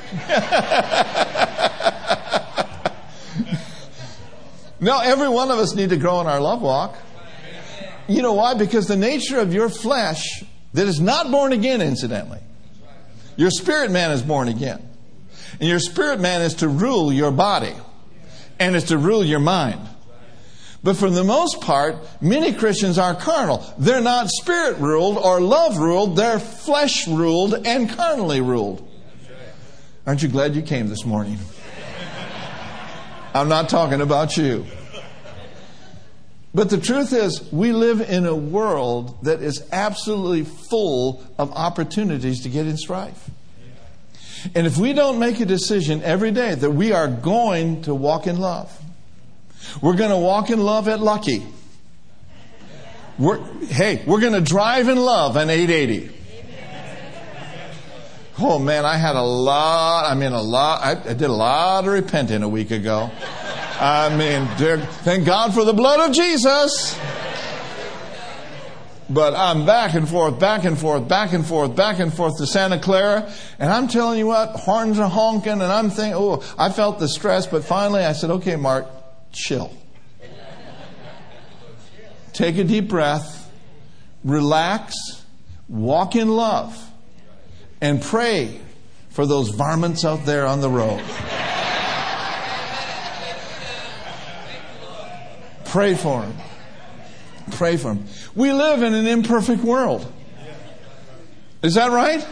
no, 4.79 4.99
every 4.99 5.29
one 5.29 5.49
of 5.51 5.57
us 5.57 5.73
need 5.75 5.89
to 5.89 5.97
grow 5.97 6.21
in 6.21 6.27
our 6.27 6.39
love 6.39 6.61
walk. 6.61 6.97
You 8.07 8.21
know 8.21 8.33
why? 8.33 8.53
Because 8.53 8.87
the 8.87 8.95
nature 8.95 9.39
of 9.39 9.53
your 9.53 9.69
flesh 9.69 10.43
that 10.73 10.87
is 10.87 10.99
not 10.99 11.31
born 11.31 11.53
again, 11.53 11.81
incidentally. 11.81 12.39
Your 13.35 13.51
spirit 13.51 13.91
man 13.91 14.11
is 14.11 14.21
born 14.21 14.47
again. 14.47 14.87
And 15.59 15.67
your 15.67 15.79
spirit 15.79 16.19
man 16.19 16.41
is 16.41 16.55
to 16.55 16.67
rule 16.67 17.11
your 17.11 17.31
body 17.31 17.73
and 18.59 18.75
is 18.75 18.85
to 18.85 18.97
rule 18.97 19.23
your 19.23 19.39
mind. 19.39 19.79
But 20.83 20.97
for 20.97 21.09
the 21.09 21.23
most 21.23 21.61
part, 21.61 21.97
many 22.21 22.53
Christians 22.53 22.97
are 22.97 23.13
carnal. 23.13 23.63
They're 23.77 24.01
not 24.01 24.29
spirit 24.29 24.77
ruled 24.77 25.17
or 25.17 25.39
love 25.39 25.77
ruled, 25.77 26.15
they're 26.15 26.39
flesh 26.39 27.07
ruled 27.07 27.65
and 27.67 27.89
carnally 27.89 28.41
ruled. 28.41 28.87
Aren't 30.07 30.23
you 30.23 30.29
glad 30.29 30.55
you 30.55 30.63
came 30.63 30.87
this 30.87 31.05
morning? 31.05 31.37
I'm 33.33 33.47
not 33.47 33.69
talking 33.69 34.01
about 34.01 34.35
you. 34.35 34.65
But 36.53 36.69
the 36.69 36.77
truth 36.77 37.13
is, 37.13 37.49
we 37.51 37.71
live 37.71 38.01
in 38.01 38.25
a 38.25 38.35
world 38.35 39.23
that 39.23 39.41
is 39.41 39.63
absolutely 39.71 40.43
full 40.43 41.23
of 41.37 41.51
opportunities 41.53 42.41
to 42.41 42.49
get 42.49 42.67
in 42.67 42.77
strife. 42.77 43.29
And 44.53 44.67
if 44.67 44.77
we 44.77 44.91
don't 44.91 45.19
make 45.19 45.39
a 45.39 45.45
decision 45.45 46.03
every 46.03 46.31
day 46.31 46.55
that 46.55 46.71
we 46.71 46.91
are 46.91 47.07
going 47.07 47.83
to 47.83 47.95
walk 47.95 48.27
in 48.27 48.37
love, 48.37 48.77
we're 49.81 49.95
going 49.95 50.09
to 50.09 50.17
walk 50.17 50.49
in 50.49 50.59
love 50.59 50.87
at 50.87 50.99
Lucky. 50.99 51.45
We're, 53.17 53.39
hey, 53.65 54.03
we're 54.05 54.19
going 54.19 54.33
to 54.33 54.41
drive 54.41 54.89
in 54.89 54.97
love 54.97 55.37
on 55.37 55.49
880. 55.49 56.17
Oh 58.39 58.57
man, 58.57 58.85
I 58.85 58.97
had 58.97 59.15
a 59.15 59.21
lot, 59.21 60.09
I 60.09 60.15
mean 60.15 60.31
a 60.31 60.41
lot, 60.41 60.81
I, 60.81 61.11
I 61.11 61.13
did 61.13 61.29
a 61.29 61.33
lot 61.33 61.85
of 61.85 61.93
repenting 61.93 62.41
a 62.41 62.49
week 62.49 62.71
ago. 62.71 63.11
I 63.83 64.15
mean, 64.15 64.47
dear, 64.59 64.77
thank 64.77 65.25
God 65.25 65.55
for 65.55 65.65
the 65.65 65.73
blood 65.73 66.07
of 66.07 66.15
Jesus. 66.15 66.95
But 69.09 69.33
I'm 69.33 69.65
back 69.65 69.95
and 69.95 70.07
forth, 70.07 70.39
back 70.39 70.65
and 70.65 70.77
forth, 70.77 71.07
back 71.07 71.33
and 71.33 71.43
forth, 71.43 71.75
back 71.75 71.97
and 71.97 72.13
forth 72.13 72.37
to 72.37 72.45
Santa 72.45 72.77
Clara. 72.77 73.33
And 73.57 73.73
I'm 73.73 73.87
telling 73.87 74.19
you 74.19 74.27
what, 74.27 74.51
horns 74.51 74.99
are 74.99 75.09
honking 75.09 75.53
and 75.53 75.63
I'm 75.63 75.89
thinking, 75.89 76.13
oh, 76.13 76.43
I 76.59 76.69
felt 76.69 76.99
the 76.99 77.09
stress, 77.09 77.47
but 77.47 77.63
finally 77.63 78.03
I 78.03 78.13
said, 78.13 78.29
okay, 78.29 78.55
Mark, 78.55 78.85
chill. 79.31 79.75
Take 82.33 82.59
a 82.59 82.63
deep 82.63 82.87
breath, 82.87 83.51
relax, 84.23 84.93
walk 85.67 86.15
in 86.15 86.29
love, 86.29 86.79
and 87.81 87.99
pray 87.99 88.61
for 89.09 89.25
those 89.25 89.49
varmints 89.49 90.05
out 90.05 90.23
there 90.25 90.45
on 90.45 90.61
the 90.61 90.69
road. 90.69 91.03
Pray 95.71 95.95
for 95.95 96.23
them. 96.23 96.35
Pray 97.51 97.77
for 97.77 97.93
them. 97.93 98.05
We 98.35 98.51
live 98.51 98.83
in 98.83 98.93
an 98.93 99.07
imperfect 99.07 99.63
world. 99.63 100.05
Is 101.61 101.75
that 101.75 101.91
right? 101.91 102.27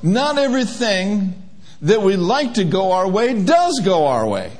Not 0.00 0.38
everything 0.38 1.42
that 1.82 2.02
we 2.02 2.14
like 2.14 2.54
to 2.54 2.62
go 2.62 2.92
our 2.92 3.08
way 3.08 3.42
does 3.42 3.80
go 3.84 4.06
our 4.06 4.24
way. 4.28 4.52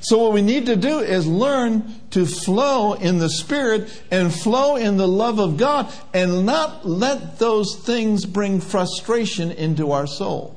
So, 0.00 0.16
what 0.16 0.32
we 0.32 0.40
need 0.40 0.64
to 0.64 0.76
do 0.76 1.00
is 1.00 1.26
learn 1.26 1.94
to 2.12 2.24
flow 2.24 2.94
in 2.94 3.18
the 3.18 3.28
Spirit 3.28 4.02
and 4.10 4.32
flow 4.32 4.76
in 4.76 4.96
the 4.96 5.06
love 5.06 5.38
of 5.38 5.58
God 5.58 5.92
and 6.14 6.46
not 6.46 6.88
let 6.88 7.38
those 7.38 7.76
things 7.76 8.24
bring 8.24 8.62
frustration 8.62 9.50
into 9.50 9.92
our 9.92 10.06
soul. 10.06 10.53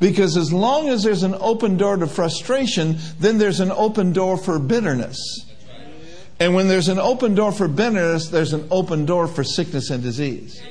Because 0.00 0.36
as 0.36 0.52
long 0.52 0.88
as 0.88 1.02
there's 1.02 1.24
an 1.24 1.34
open 1.40 1.76
door 1.76 1.96
to 1.96 2.06
frustration, 2.06 2.98
then 3.18 3.38
there's 3.38 3.60
an 3.60 3.72
open 3.72 4.12
door 4.12 4.36
for 4.36 4.58
bitterness. 4.58 5.18
And 6.40 6.54
when 6.54 6.68
there's 6.68 6.88
an 6.88 6.98
open 6.98 7.34
door 7.34 7.50
for 7.50 7.66
bitterness, 7.66 8.28
there's 8.28 8.52
an 8.52 8.68
open 8.70 9.06
door 9.06 9.26
for 9.26 9.42
sickness 9.42 9.90
and 9.90 10.02
disease. 10.02 10.62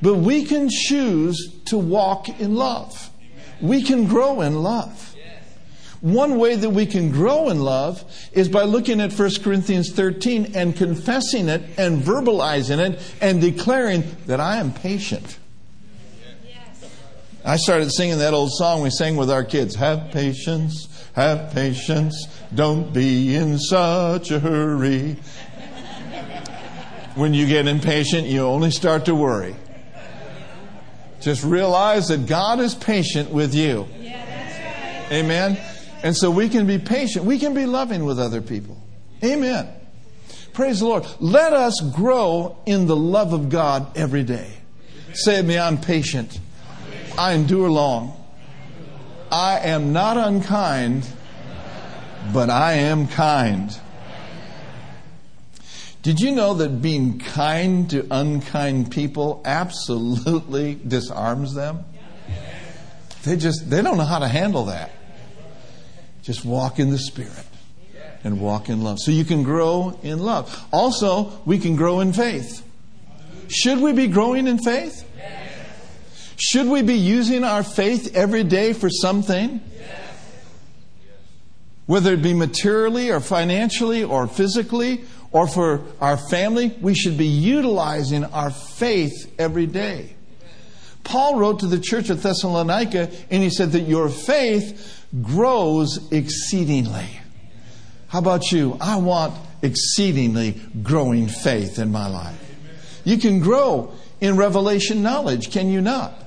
But 0.00 0.14
we 0.14 0.44
can 0.44 0.68
choose 0.70 1.52
to 1.66 1.76
walk 1.76 2.28
in 2.40 2.54
love. 2.54 3.10
We 3.60 3.82
can 3.82 4.06
grow 4.06 4.42
in 4.42 4.62
love. 4.62 5.16
One 6.00 6.38
way 6.38 6.54
that 6.54 6.70
we 6.70 6.86
can 6.86 7.10
grow 7.10 7.48
in 7.48 7.60
love 7.60 8.04
is 8.32 8.48
by 8.48 8.62
looking 8.62 9.00
at 9.00 9.12
1 9.12 9.30
Corinthians 9.42 9.90
13 9.92 10.52
and 10.54 10.76
confessing 10.76 11.48
it 11.48 11.62
and 11.76 12.00
verbalizing 12.00 12.78
it 12.78 13.14
and 13.20 13.40
declaring 13.40 14.04
that 14.26 14.38
I 14.38 14.58
am 14.58 14.72
patient. 14.72 15.38
I 17.48 17.56
started 17.56 17.90
singing 17.90 18.18
that 18.18 18.34
old 18.34 18.52
song 18.52 18.82
we 18.82 18.90
sang 18.90 19.16
with 19.16 19.30
our 19.30 19.42
kids 19.42 19.74
Have 19.76 20.10
patience, 20.10 20.86
have 21.14 21.50
patience, 21.54 22.28
don't 22.54 22.92
be 22.92 23.34
in 23.34 23.58
such 23.58 24.30
a 24.30 24.38
hurry. 24.38 25.16
When 27.14 27.32
you 27.32 27.46
get 27.46 27.66
impatient, 27.66 28.26
you 28.26 28.42
only 28.42 28.70
start 28.70 29.06
to 29.06 29.14
worry. 29.14 29.56
Just 31.22 31.42
realize 31.42 32.08
that 32.08 32.26
God 32.26 32.60
is 32.60 32.74
patient 32.74 33.30
with 33.30 33.54
you. 33.54 33.88
Amen. 35.10 35.58
And 36.02 36.14
so 36.14 36.30
we 36.30 36.50
can 36.50 36.66
be 36.66 36.78
patient. 36.78 37.24
We 37.24 37.38
can 37.38 37.54
be 37.54 37.64
loving 37.64 38.04
with 38.04 38.20
other 38.20 38.42
people. 38.42 38.76
Amen. 39.24 39.66
Praise 40.52 40.80
the 40.80 40.86
Lord. 40.86 41.06
Let 41.18 41.54
us 41.54 41.80
grow 41.94 42.58
in 42.66 42.86
the 42.86 42.96
love 42.96 43.32
of 43.32 43.48
God 43.48 43.96
every 43.96 44.22
day. 44.22 44.52
Say 45.14 45.40
me, 45.40 45.58
I'm 45.58 45.80
patient. 45.80 46.40
I 47.18 47.32
endure 47.32 47.68
long. 47.68 48.14
I 49.30 49.58
am 49.58 49.92
not 49.92 50.16
unkind, 50.16 51.06
but 52.32 52.48
I 52.48 52.74
am 52.74 53.08
kind. 53.08 53.76
Did 56.02 56.20
you 56.20 56.30
know 56.30 56.54
that 56.54 56.80
being 56.80 57.18
kind 57.18 57.90
to 57.90 58.06
unkind 58.10 58.92
people 58.92 59.42
absolutely 59.44 60.76
disarms 60.86 61.54
them? 61.54 61.84
They 63.24 63.36
just 63.36 63.68
they 63.68 63.82
don't 63.82 63.98
know 63.98 64.04
how 64.04 64.20
to 64.20 64.28
handle 64.28 64.66
that. 64.66 64.92
Just 66.22 66.44
walk 66.44 66.78
in 66.78 66.90
the 66.90 66.98
Spirit 66.98 67.46
and 68.22 68.40
walk 68.40 68.68
in 68.68 68.82
love. 68.82 68.98
So 69.00 69.10
you 69.10 69.24
can 69.24 69.42
grow 69.42 69.98
in 70.04 70.20
love. 70.20 70.66
Also, 70.70 71.40
we 71.44 71.58
can 71.58 71.74
grow 71.74 71.98
in 72.00 72.12
faith. 72.12 72.64
Should 73.48 73.80
we 73.80 73.92
be 73.92 74.06
growing 74.06 74.46
in 74.46 74.58
faith? 74.58 75.04
Should 76.38 76.68
we 76.68 76.82
be 76.82 76.94
using 76.94 77.42
our 77.42 77.64
faith 77.64 78.14
every 78.14 78.44
day 78.44 78.72
for 78.72 78.88
something? 78.88 79.60
Whether 81.86 82.14
it 82.14 82.22
be 82.22 82.32
materially 82.32 83.10
or 83.10 83.18
financially 83.18 84.04
or 84.04 84.28
physically 84.28 85.04
or 85.32 85.48
for 85.48 85.82
our 86.00 86.16
family, 86.16 86.68
we 86.80 86.94
should 86.94 87.18
be 87.18 87.26
utilizing 87.26 88.24
our 88.24 88.50
faith 88.50 89.34
every 89.38 89.66
day. 89.66 90.14
Paul 91.02 91.40
wrote 91.40 91.60
to 91.60 91.66
the 91.66 91.80
church 91.80 92.08
at 92.08 92.18
Thessalonica 92.18 93.10
and 93.30 93.42
he 93.42 93.50
said 93.50 93.72
that 93.72 93.88
your 93.88 94.08
faith 94.08 95.06
grows 95.22 96.12
exceedingly. 96.12 97.08
How 98.08 98.20
about 98.20 98.52
you? 98.52 98.76
I 98.80 98.96
want 98.96 99.34
exceedingly 99.62 100.60
growing 100.82 101.26
faith 101.26 101.80
in 101.80 101.90
my 101.90 102.06
life. 102.06 102.38
You 103.04 103.18
can 103.18 103.40
grow 103.40 103.92
in 104.20 104.36
revelation 104.36 105.02
knowledge, 105.02 105.50
can 105.50 105.68
you 105.68 105.80
not? 105.80 106.26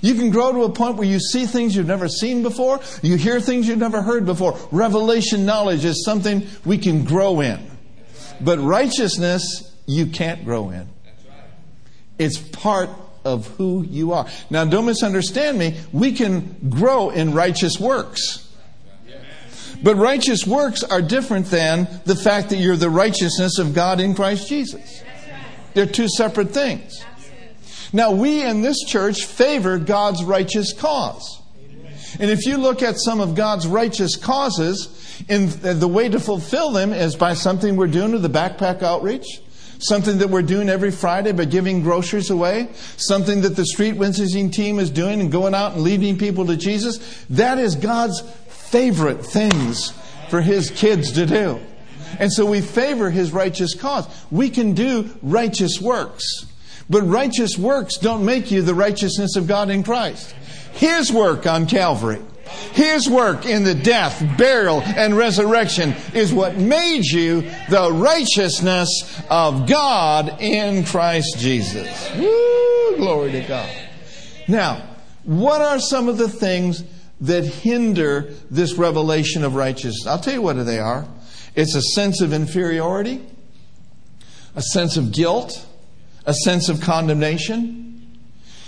You 0.00 0.14
can 0.14 0.30
grow 0.30 0.52
to 0.52 0.62
a 0.64 0.70
point 0.70 0.96
where 0.96 1.06
you 1.06 1.18
see 1.18 1.46
things 1.46 1.74
you've 1.74 1.86
never 1.86 2.08
seen 2.08 2.42
before, 2.42 2.80
you 3.02 3.16
hear 3.16 3.40
things 3.40 3.66
you've 3.68 3.78
never 3.78 4.02
heard 4.02 4.26
before. 4.26 4.58
Revelation 4.70 5.44
knowledge 5.44 5.84
is 5.84 6.04
something 6.04 6.46
we 6.64 6.78
can 6.78 7.04
grow 7.04 7.40
in. 7.40 7.70
But 8.40 8.58
righteousness, 8.58 9.74
you 9.86 10.06
can't 10.06 10.44
grow 10.44 10.70
in. 10.70 10.88
It's 12.18 12.38
part 12.38 12.90
of 13.24 13.46
who 13.56 13.84
you 13.84 14.12
are. 14.12 14.26
Now, 14.50 14.64
don't 14.64 14.86
misunderstand 14.86 15.58
me. 15.58 15.76
We 15.92 16.12
can 16.12 16.70
grow 16.70 17.10
in 17.10 17.34
righteous 17.34 17.78
works. 17.78 18.44
But 19.82 19.96
righteous 19.96 20.46
works 20.46 20.82
are 20.82 21.00
different 21.00 21.46
than 21.46 21.88
the 22.04 22.16
fact 22.16 22.50
that 22.50 22.56
you're 22.56 22.76
the 22.76 22.90
righteousness 22.90 23.58
of 23.58 23.74
God 23.74 24.00
in 24.00 24.14
Christ 24.14 24.48
Jesus. 24.48 25.02
They're 25.74 25.86
two 25.86 26.08
separate 26.08 26.50
things. 26.50 27.04
Now, 27.92 28.12
we 28.12 28.42
in 28.42 28.62
this 28.62 28.78
church 28.86 29.24
favor 29.24 29.78
God's 29.78 30.22
righteous 30.22 30.72
cause. 30.72 31.42
And 32.20 32.30
if 32.30 32.46
you 32.46 32.56
look 32.56 32.82
at 32.82 32.98
some 32.98 33.20
of 33.20 33.34
God's 33.34 33.66
righteous 33.66 34.16
causes, 34.16 34.94
and 35.28 35.48
uh, 35.64 35.74
the 35.74 35.88
way 35.88 36.08
to 36.08 36.18
fulfill 36.18 36.72
them 36.72 36.92
is 36.92 37.16
by 37.16 37.34
something 37.34 37.76
we're 37.76 37.86
doing 37.86 38.12
with 38.12 38.22
the 38.22 38.30
backpack 38.30 38.82
outreach, 38.82 39.40
Something 39.80 40.18
that 40.18 40.28
we're 40.28 40.42
doing 40.42 40.68
every 40.68 40.90
Friday 40.90 41.30
by 41.30 41.44
giving 41.44 41.82
groceries 41.82 42.30
away. 42.30 42.68
Something 42.96 43.42
that 43.42 43.54
the 43.54 43.64
street 43.64 43.92
witnessing 43.92 44.50
team 44.50 44.80
is 44.80 44.90
doing 44.90 45.20
and 45.20 45.30
going 45.30 45.54
out 45.54 45.74
and 45.74 45.82
leading 45.82 46.18
people 46.18 46.46
to 46.46 46.56
Jesus. 46.56 47.24
That 47.30 47.58
is 47.58 47.76
God's 47.76 48.20
favorite 48.48 49.24
things 49.24 49.92
for 50.30 50.40
His 50.40 50.70
kids 50.70 51.12
to 51.12 51.26
do. 51.26 51.60
And 52.18 52.32
so 52.32 52.44
we 52.44 52.60
favor 52.60 53.10
His 53.10 53.32
righteous 53.32 53.74
cause. 53.74 54.08
We 54.32 54.50
can 54.50 54.74
do 54.74 55.10
righteous 55.22 55.80
works. 55.80 56.24
But 56.90 57.02
righteous 57.02 57.58
works 57.58 57.98
don't 57.98 58.24
make 58.24 58.50
you 58.50 58.62
the 58.62 58.74
righteousness 58.74 59.36
of 59.36 59.46
God 59.46 59.70
in 59.70 59.82
Christ. 59.82 60.34
His 60.72 61.12
work 61.12 61.46
on 61.46 61.66
Calvary 61.66 62.22
his 62.72 63.08
work 63.08 63.46
in 63.46 63.64
the 63.64 63.74
death, 63.74 64.24
burial, 64.36 64.80
and 64.82 65.16
resurrection 65.16 65.94
is 66.14 66.32
what 66.32 66.56
made 66.56 67.04
you 67.04 67.42
the 67.68 67.90
righteousness 67.92 69.20
of 69.30 69.68
God 69.68 70.40
in 70.40 70.84
Christ 70.84 71.38
Jesus. 71.38 72.10
Woo! 72.16 72.96
Glory 72.96 73.32
to 73.32 73.42
God. 73.42 73.70
Now, 74.46 74.82
what 75.24 75.60
are 75.60 75.78
some 75.78 76.08
of 76.08 76.18
the 76.18 76.28
things 76.28 76.84
that 77.20 77.44
hinder 77.44 78.32
this 78.50 78.74
revelation 78.74 79.44
of 79.44 79.54
righteousness? 79.54 80.06
I'll 80.06 80.20
tell 80.20 80.34
you 80.34 80.42
what 80.42 80.54
they 80.64 80.78
are. 80.78 81.06
It's 81.54 81.74
a 81.74 81.82
sense 81.82 82.20
of 82.20 82.32
inferiority, 82.32 83.20
a 84.54 84.62
sense 84.62 84.96
of 84.96 85.12
guilt, 85.12 85.66
a 86.28 86.34
sense 86.34 86.68
of 86.68 86.82
condemnation. 86.82 88.06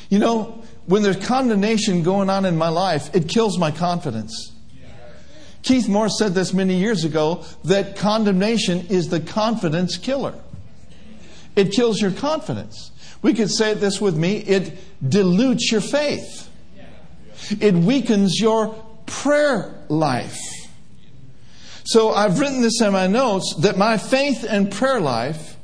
You 0.09 0.19
know, 0.19 0.65
when 0.87 1.03
there's 1.03 1.25
condemnation 1.25 2.03
going 2.03 2.31
on 2.31 2.47
in 2.47 2.57
my 2.57 2.71
life, 2.71 3.15
it 3.15 3.29
kills 3.29 3.59
my 3.59 3.71
confidence. 3.71 4.53
Keith 5.63 5.87
Moore 5.87 6.09
said 6.09 6.33
this 6.33 6.55
many 6.55 6.79
years 6.79 7.05
ago 7.05 7.45
that 7.65 7.97
condemnation 7.97 8.87
is 8.89 9.11
the 9.11 9.21
confidence 9.21 9.99
killer. 9.99 10.35
It 11.55 11.73
kills 11.73 12.01
your 12.01 12.13
confidence. 12.13 12.93
We 13.21 13.35
could 13.35 13.51
say 13.51 13.75
this 13.75 14.01
with 14.01 14.17
me 14.17 14.39
it 14.39 14.79
dilutes 15.07 15.71
your 15.71 15.83
faith, 15.83 16.49
it 17.61 17.75
weakens 17.75 18.41
your 18.41 18.69
prayer 19.05 19.85
life. 19.91 20.39
So 21.85 22.11
I've 22.15 22.41
written 22.41 22.63
this 22.63 22.81
in 22.81 22.95
my 22.95 23.07
notes 23.07 23.55
that 23.59 23.77
my 23.77 23.99
faith 23.99 24.47
and 24.49 24.73
prayer 24.73 25.01
life 25.01 25.59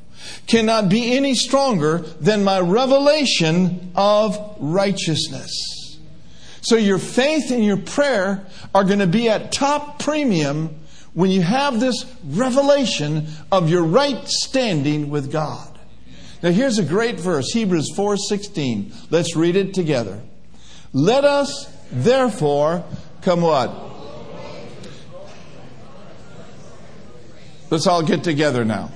cannot 0.47 0.89
be 0.89 1.15
any 1.15 1.35
stronger 1.35 1.99
than 2.19 2.43
my 2.43 2.59
revelation 2.59 3.91
of 3.95 4.55
righteousness. 4.59 5.99
So 6.61 6.75
your 6.75 6.97
faith 6.97 7.51
and 7.51 7.63
your 7.63 7.77
prayer 7.77 8.45
are 8.73 8.83
going 8.83 8.99
to 8.99 9.07
be 9.07 9.29
at 9.29 9.51
top 9.51 9.99
premium 9.99 10.79
when 11.13 11.31
you 11.31 11.41
have 11.41 11.79
this 11.79 12.05
revelation 12.25 13.27
of 13.51 13.69
your 13.69 13.83
right 13.83 14.27
standing 14.27 15.09
with 15.09 15.31
God. 15.31 15.79
Now 16.43 16.51
here's 16.51 16.77
a 16.77 16.83
great 16.83 17.19
verse, 17.19 17.51
Hebrews 17.51 17.91
4:16. 17.95 18.91
Let's 19.09 19.35
read 19.35 19.55
it 19.55 19.73
together. 19.73 20.21
Let 20.93 21.23
us 21.23 21.67
therefore 21.91 22.83
come 23.21 23.41
what? 23.41 23.73
Let's 27.69 27.87
all 27.87 28.03
get 28.03 28.23
together 28.23 28.63
now. 28.63 28.91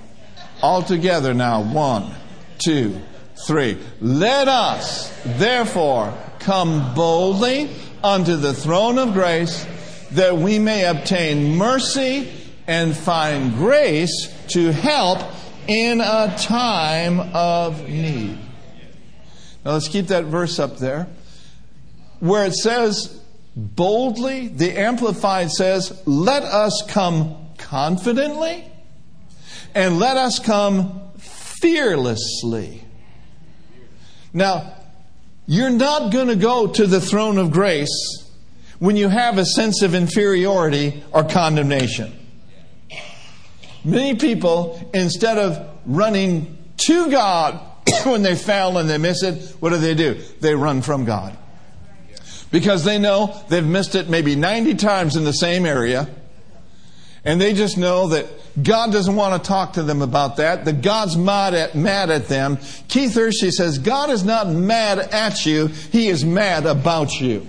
All 0.61 0.83
together 0.83 1.33
now. 1.33 1.61
One, 1.61 2.11
two, 2.59 3.01
three. 3.45 3.77
Let 3.99 4.47
us 4.47 5.11
therefore 5.25 6.13
come 6.39 6.93
boldly 6.93 7.69
unto 8.03 8.35
the 8.35 8.53
throne 8.53 8.97
of 8.97 9.13
grace 9.13 9.65
that 10.11 10.37
we 10.37 10.59
may 10.59 10.85
obtain 10.85 11.55
mercy 11.55 12.31
and 12.67 12.95
find 12.95 13.53
grace 13.55 14.33
to 14.49 14.71
help 14.71 15.19
in 15.67 16.01
a 16.01 16.35
time 16.37 17.19
of 17.33 17.87
need. 17.87 18.37
Now 19.63 19.73
let's 19.73 19.87
keep 19.87 20.07
that 20.07 20.25
verse 20.25 20.59
up 20.59 20.77
there. 20.77 21.07
Where 22.19 22.45
it 22.45 22.53
says 22.53 23.19
boldly, 23.55 24.47
the 24.47 24.77
Amplified 24.77 25.51
says, 25.51 26.01
let 26.05 26.43
us 26.43 26.83
come 26.87 27.35
confidently 27.57 28.70
and 29.73 29.99
let 29.99 30.17
us 30.17 30.39
come 30.39 31.11
fearlessly. 31.17 32.83
Now, 34.33 34.73
you're 35.47 35.69
not 35.69 36.11
going 36.11 36.27
to 36.27 36.35
go 36.35 36.67
to 36.67 36.87
the 36.87 37.01
throne 37.01 37.37
of 37.37 37.51
grace 37.51 37.89
when 38.79 38.95
you 38.95 39.09
have 39.09 39.37
a 39.37 39.45
sense 39.45 39.81
of 39.81 39.93
inferiority 39.93 41.03
or 41.11 41.23
condemnation. 41.23 42.17
Many 43.83 44.15
people, 44.15 44.89
instead 44.93 45.37
of 45.37 45.67
running 45.85 46.57
to 46.77 47.09
God 47.09 47.59
when 48.03 48.21
they 48.21 48.35
fail 48.35 48.77
and 48.77 48.89
they 48.89 48.97
miss 48.97 49.23
it, 49.23 49.55
what 49.59 49.71
do 49.71 49.77
they 49.77 49.95
do? 49.95 50.21
They 50.39 50.55
run 50.55 50.81
from 50.81 51.05
God. 51.05 51.37
Because 52.51 52.83
they 52.83 52.99
know 52.99 53.39
they've 53.49 53.65
missed 53.65 53.95
it 53.95 54.09
maybe 54.09 54.35
90 54.35 54.75
times 54.75 55.15
in 55.15 55.23
the 55.23 55.33
same 55.33 55.65
area. 55.65 56.09
And 57.23 57.39
they 57.39 57.53
just 57.53 57.77
know 57.77 58.07
that 58.07 58.25
God 58.61 58.91
doesn't 58.91 59.15
want 59.15 59.41
to 59.41 59.47
talk 59.47 59.73
to 59.73 59.83
them 59.83 60.01
about 60.01 60.37
that, 60.37 60.65
that 60.65 60.81
God's 60.81 61.15
mad 61.15 61.53
at, 61.53 61.75
mad 61.75 62.09
at 62.09 62.27
them. 62.27 62.57
Keith 62.87 63.13
Hershey 63.13 63.51
says, 63.51 63.77
God 63.77 64.09
is 64.09 64.23
not 64.23 64.47
mad 64.49 64.97
at 64.99 65.45
you, 65.45 65.67
He 65.67 66.07
is 66.07 66.25
mad 66.25 66.65
about 66.65 67.21
you. 67.21 67.47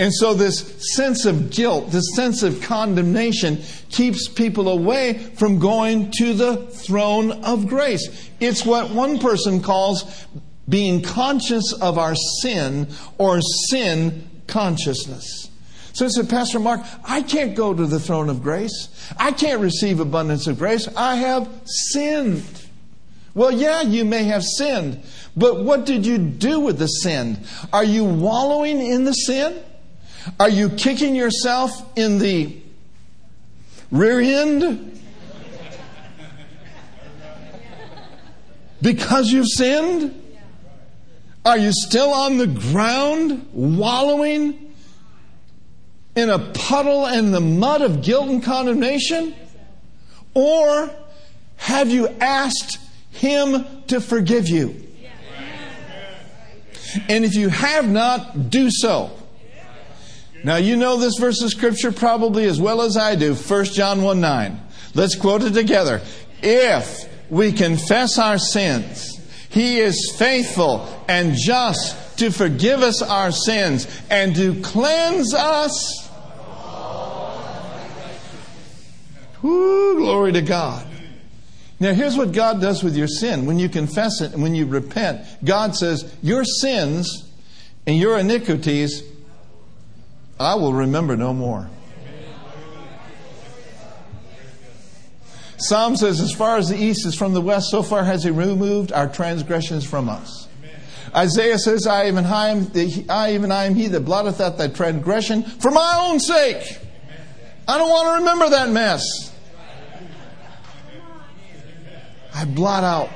And 0.00 0.14
so 0.14 0.32
this 0.32 0.94
sense 0.94 1.26
of 1.26 1.50
guilt, 1.50 1.90
this 1.90 2.14
sense 2.16 2.42
of 2.42 2.62
condemnation 2.62 3.62
keeps 3.90 4.28
people 4.28 4.68
away 4.68 5.18
from 5.36 5.58
going 5.58 6.10
to 6.12 6.32
the 6.32 6.56
throne 6.56 7.32
of 7.44 7.68
grace. 7.68 8.30
It's 8.40 8.64
what 8.64 8.90
one 8.90 9.18
person 9.18 9.60
calls 9.60 10.26
being 10.66 11.02
conscious 11.02 11.74
of 11.74 11.98
our 11.98 12.14
sin 12.40 12.88
or 13.18 13.42
sin 13.42 14.30
consciousness. 14.46 15.49
So 16.00 16.06
he 16.06 16.12
said, 16.12 16.30
Pastor 16.30 16.58
Mark, 16.58 16.80
I 17.04 17.20
can't 17.20 17.54
go 17.54 17.74
to 17.74 17.84
the 17.84 18.00
throne 18.00 18.30
of 18.30 18.42
grace. 18.42 18.88
I 19.18 19.32
can't 19.32 19.60
receive 19.60 20.00
abundance 20.00 20.46
of 20.46 20.56
grace. 20.56 20.88
I 20.96 21.16
have 21.16 21.46
sinned. 21.66 22.42
Well, 23.34 23.50
yeah, 23.50 23.82
you 23.82 24.06
may 24.06 24.24
have 24.24 24.42
sinned, 24.42 25.02
but 25.36 25.62
what 25.62 25.84
did 25.84 26.06
you 26.06 26.16
do 26.16 26.58
with 26.60 26.78
the 26.78 26.86
sin? 26.86 27.44
Are 27.70 27.84
you 27.84 28.06
wallowing 28.06 28.80
in 28.80 29.04
the 29.04 29.12
sin? 29.12 29.62
Are 30.38 30.48
you 30.48 30.70
kicking 30.70 31.14
yourself 31.14 31.70
in 31.98 32.18
the 32.18 32.56
rear 33.90 34.20
end? 34.20 34.98
Because 38.80 39.30
you've 39.30 39.48
sinned? 39.48 40.14
Are 41.44 41.58
you 41.58 41.72
still 41.74 42.14
on 42.14 42.38
the 42.38 42.46
ground 42.46 43.46
wallowing 43.52 44.69
in 46.16 46.30
a 46.30 46.38
puddle 46.38 47.06
and 47.06 47.32
the 47.32 47.40
mud 47.40 47.82
of 47.82 48.02
guilt 48.02 48.28
and 48.28 48.42
condemnation? 48.42 49.34
Or 50.34 50.90
have 51.56 51.90
you 51.90 52.08
asked 52.20 52.78
Him 53.10 53.66
to 53.88 54.00
forgive 54.00 54.48
you? 54.48 54.86
And 57.08 57.24
if 57.24 57.34
you 57.34 57.48
have 57.48 57.88
not, 57.88 58.50
do 58.50 58.70
so. 58.70 59.16
Now, 60.42 60.56
you 60.56 60.76
know 60.76 60.96
this 60.96 61.18
verse 61.18 61.42
of 61.42 61.50
Scripture 61.50 61.92
probably 61.92 62.46
as 62.46 62.60
well 62.60 62.80
as 62.80 62.96
I 62.96 63.14
do 63.14 63.34
1 63.34 63.64
John 63.66 64.02
1 64.02 64.20
9. 64.20 64.60
Let's 64.94 65.14
quote 65.14 65.42
it 65.42 65.52
together. 65.52 66.00
If 66.42 67.08
we 67.30 67.52
confess 67.52 68.18
our 68.18 68.38
sins, 68.38 69.20
He 69.50 69.78
is 69.78 70.14
faithful 70.16 70.88
and 71.08 71.34
just 71.34 71.94
to 72.20 72.30
forgive 72.30 72.82
us 72.82 73.02
our 73.02 73.32
sins 73.32 73.86
and 74.08 74.34
to 74.36 74.60
cleanse 74.62 75.34
us. 75.34 76.08
Whoo, 79.42 79.96
glory 79.96 80.32
to 80.32 80.42
God. 80.42 80.86
Now, 81.80 81.94
here's 81.94 82.16
what 82.16 82.32
God 82.32 82.60
does 82.60 82.82
with 82.82 82.94
your 82.94 83.08
sin. 83.08 83.46
When 83.46 83.58
you 83.58 83.68
confess 83.68 84.20
it 84.20 84.32
and 84.34 84.42
when 84.42 84.54
you 84.54 84.66
repent, 84.66 85.26
God 85.42 85.74
says, 85.74 86.14
Your 86.22 86.44
sins 86.44 87.26
and 87.86 87.96
your 87.96 88.18
iniquities 88.18 89.02
I 90.40 90.54
will 90.54 90.72
remember 90.72 91.18
no 91.18 91.34
more. 91.34 91.68
Psalm 95.58 95.96
says, 95.96 96.18
As 96.18 96.32
far 96.32 96.56
as 96.56 96.70
the 96.70 96.76
east 96.76 97.06
is 97.06 97.14
from 97.14 97.34
the 97.34 97.42
west, 97.42 97.68
so 97.70 97.82
far 97.82 98.04
has 98.04 98.24
He 98.24 98.30
removed 98.30 98.90
our 98.90 99.06
transgressions 99.06 99.84
from 99.84 100.08
us. 100.08 100.39
Isaiah 101.14 101.58
says, 101.58 101.86
I 101.86 102.08
even, 102.08 102.24
I 102.24 102.48
am, 102.48 102.70
I 103.08 103.34
even 103.34 103.50
I 103.50 103.64
am 103.64 103.74
He 103.74 103.88
that 103.88 104.00
blotteth 104.00 104.40
out 104.40 104.58
thy 104.58 104.68
transgression 104.68 105.42
for 105.42 105.70
my 105.70 106.08
own 106.08 106.20
sake. 106.20 106.78
I 107.66 107.78
don't 107.78 107.88
want 107.88 108.08
to 108.08 108.20
remember 108.20 108.50
that 108.50 108.70
mess. 108.70 109.32
I 112.34 112.44
blot 112.44 112.84
out 112.84 113.10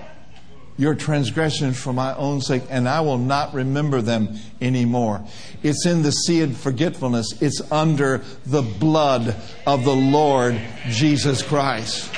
your 0.76 0.94
transgressions 0.94 1.80
for 1.80 1.92
my 1.92 2.14
own 2.16 2.40
sake, 2.40 2.64
and 2.68 2.88
I 2.88 3.00
will 3.00 3.18
not 3.18 3.54
remember 3.54 4.02
them 4.02 4.36
anymore. 4.60 5.24
It's 5.62 5.86
in 5.86 6.02
the 6.02 6.10
sea 6.10 6.40
of 6.42 6.56
forgetfulness, 6.56 7.40
it's 7.40 7.60
under 7.70 8.22
the 8.44 8.62
blood 8.62 9.36
of 9.66 9.84
the 9.84 9.94
Lord 9.94 10.60
Jesus 10.88 11.42
Christ. 11.42 12.10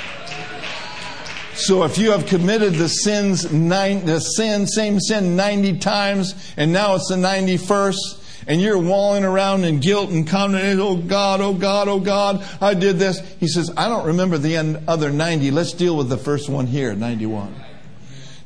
So 1.56 1.84
if 1.84 1.96
you 1.96 2.10
have 2.10 2.26
committed 2.26 2.74
the 2.74 2.88
sins, 2.88 3.50
nine, 3.50 4.04
the 4.04 4.20
sin, 4.20 4.66
same 4.66 5.00
sin 5.00 5.36
90 5.36 5.78
times, 5.78 6.34
and 6.58 6.70
now 6.70 6.96
it's 6.96 7.08
the 7.08 7.16
91st, 7.16 8.44
and 8.46 8.60
you're 8.60 8.78
walling 8.78 9.24
around 9.24 9.64
in 9.64 9.80
guilt 9.80 10.10
and 10.10 10.28
condemnation, 10.28 10.80
oh 10.80 10.96
God, 10.96 11.40
oh 11.40 11.54
God, 11.54 11.88
oh 11.88 11.98
God, 11.98 12.46
I 12.60 12.74
did 12.74 12.98
this. 12.98 13.20
He 13.40 13.48
says, 13.48 13.72
I 13.74 13.88
don't 13.88 14.06
remember 14.06 14.36
the 14.36 14.82
other 14.86 15.10
90. 15.10 15.50
Let's 15.50 15.72
deal 15.72 15.96
with 15.96 16.10
the 16.10 16.18
first 16.18 16.50
one 16.50 16.66
here, 16.66 16.94
91. 16.94 17.54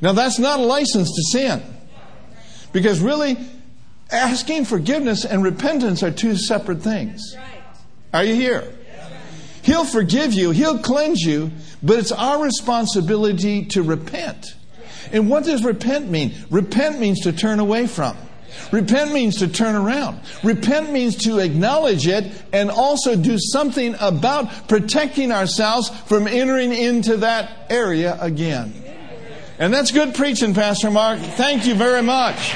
Now, 0.01 0.13
that's 0.13 0.39
not 0.39 0.61
a 0.61 0.63
license 0.63 1.09
to 1.09 1.23
sin. 1.39 1.63
Because 2.73 3.01
really, 3.01 3.37
asking 4.13 4.67
forgiveness 4.67 5.25
and 5.25 5.43
repentance 5.43 6.05
are 6.05 6.13
two 6.13 6.37
separate 6.37 6.81
things. 6.81 7.37
Are 8.15 8.25
you 8.25 8.35
here? 8.37 8.73
He'll 9.63 9.85
forgive 9.85 10.33
you, 10.33 10.51
He'll 10.51 10.79
cleanse 10.79 11.21
you, 11.21 11.51
but 11.83 11.99
it's 11.99 12.13
our 12.13 12.43
responsibility 12.43 13.65
to 13.67 13.83
repent 13.83 14.55
And 15.13 15.29
what 15.29 15.45
does 15.45 15.65
repent 15.65 16.09
mean? 16.11 16.35
Repent 16.51 17.01
means 17.01 17.21
to 17.21 17.33
turn 17.33 17.59
away 17.59 17.87
from. 17.87 18.17
Repent 18.73 19.13
means 19.13 19.39
to 19.39 19.49
turn 19.49 19.75
around. 19.75 20.21
Repent 20.43 20.93
means 20.93 21.17
to 21.25 21.39
acknowledge 21.39 22.07
it 22.07 22.31
and 22.53 22.71
also 22.71 23.17
do 23.17 23.39
something 23.39 23.95
about 24.01 24.69
protecting 24.69 25.33
ourselves 25.33 25.89
from 26.07 26.27
entering 26.27 26.73
into 26.73 27.19
that 27.19 27.67
area 27.71 28.17
again. 28.21 28.73
And 29.59 29.73
that's 29.73 29.93
good 29.93 30.15
preaching, 30.15 30.55
Pastor 30.55 30.91
Mark. 30.91 31.19
Thank 31.21 31.67
you 31.67 31.75
very 31.75 32.03
much. 32.03 32.55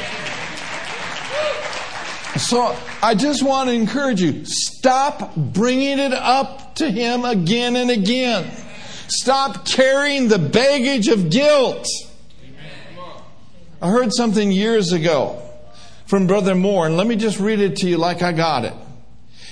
So 2.36 2.76
I 3.00 3.14
just 3.14 3.44
want 3.44 3.68
to 3.68 3.74
encourage 3.74 4.20
you 4.20 4.44
stop 4.44 5.36
bringing 5.36 6.00
it 6.00 6.12
up 6.12 6.74
to 6.76 6.90
Him 6.90 7.24
again 7.24 7.76
and 7.76 7.90
again. 7.90 8.50
Stop 9.08 9.66
carrying 9.66 10.28
the 10.28 10.38
baggage 10.38 11.08
of 11.08 11.30
guilt. 11.30 11.86
I 13.80 13.90
heard 13.90 14.12
something 14.12 14.50
years 14.50 14.92
ago 14.92 15.42
from 16.06 16.26
Brother 16.26 16.54
Moore, 16.54 16.86
and 16.86 16.96
let 16.96 17.06
me 17.06 17.16
just 17.16 17.38
read 17.38 17.60
it 17.60 17.76
to 17.76 17.88
you 17.88 17.98
like 17.98 18.22
I 18.22 18.32
got 18.32 18.64
it. 18.64 18.74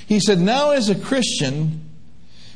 He 0.07 0.19
said, 0.21 0.39
Now, 0.41 0.71
as 0.71 0.89
a 0.89 0.95
Christian 0.95 1.89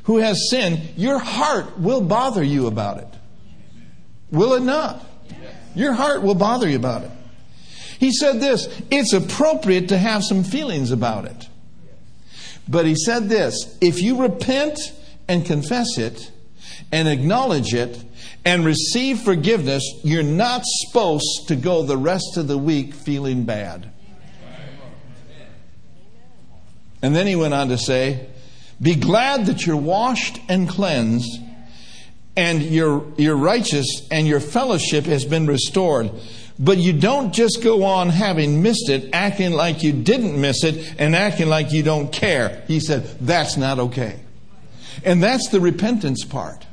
who 0.05 0.19
has 0.19 0.51
sinned, 0.51 0.81
your 0.97 1.19
heart 1.19 1.79
will 1.79 2.01
bother 2.01 2.43
you 2.43 2.67
about 2.67 2.99
it. 2.99 3.09
Will 4.31 4.55
it 4.55 4.63
not? 4.63 5.05
Your 5.75 5.93
heart 5.93 6.23
will 6.23 6.35
bother 6.35 6.69
you 6.69 6.77
about 6.77 7.05
it. 7.05 7.11
He 7.99 8.13
said 8.13 8.41
this 8.41 8.69
it's 8.91 9.13
appropriate 9.13 9.89
to 9.89 9.99
have 9.99 10.25
some 10.25 10.45
feelings 10.45 10.91
about 10.91 11.25
it. 11.25 11.49
But 12.69 12.87
he 12.87 12.95
said 12.95 13.29
this 13.29 13.77
if 13.81 14.03
you 14.03 14.21
repent 14.21 14.79
and 15.29 15.45
confess 15.45 15.99
it 15.99 16.31
and 16.93 17.09
acknowledge 17.09 17.75
it 17.75 18.03
and 18.45 18.65
receive 18.65 19.21
forgiveness, 19.21 19.83
you're 20.05 20.23
not 20.23 20.63
supposed 20.65 21.49
to 21.49 21.57
go 21.57 21.83
the 21.83 21.97
rest 21.97 22.37
of 22.37 22.49
the 22.49 22.59
week 22.59 22.95
feeling 22.95 23.45
bad. 23.45 23.91
And 27.03 27.15
then 27.15 27.27
he 27.27 27.37
went 27.37 27.55
on 27.55 27.69
to 27.69 27.79
say, 27.79 28.27
Be 28.81 28.95
glad 28.95 29.47
that 29.47 29.67
you're 29.67 29.77
washed 29.77 30.41
and 30.49 30.69
cleansed, 30.69 31.41
and 32.37 32.63
you're, 32.63 33.05
you're 33.17 33.37
righteous, 33.37 34.07
and 34.11 34.27
your 34.27 34.41
fellowship 34.41 35.05
has 35.05 35.25
been 35.25 35.47
restored. 35.47 36.11
But 36.59 36.79
you 36.79 36.95
don't 36.95 37.35
just 37.35 37.63
go 37.63 37.85
on 37.85 38.09
having 38.09 38.63
missed 38.63 38.89
it, 38.89 39.11
acting 39.13 39.53
like 39.53 39.83
you 39.83 39.93
didn't 39.93 40.41
miss 40.41 40.65
it, 40.65 40.95
and 40.99 41.15
acting 41.15 41.49
like 41.49 41.73
you 41.73 41.83
don't 41.83 42.11
care. 42.11 42.63
He 42.67 42.81
said, 42.81 43.05
That's 43.21 43.57
not 43.57 43.79
okay. 43.79 44.21
And 45.05 45.23
that's 45.23 45.49
the 45.51 45.61
repentance 45.61 46.25
part. 46.25 46.65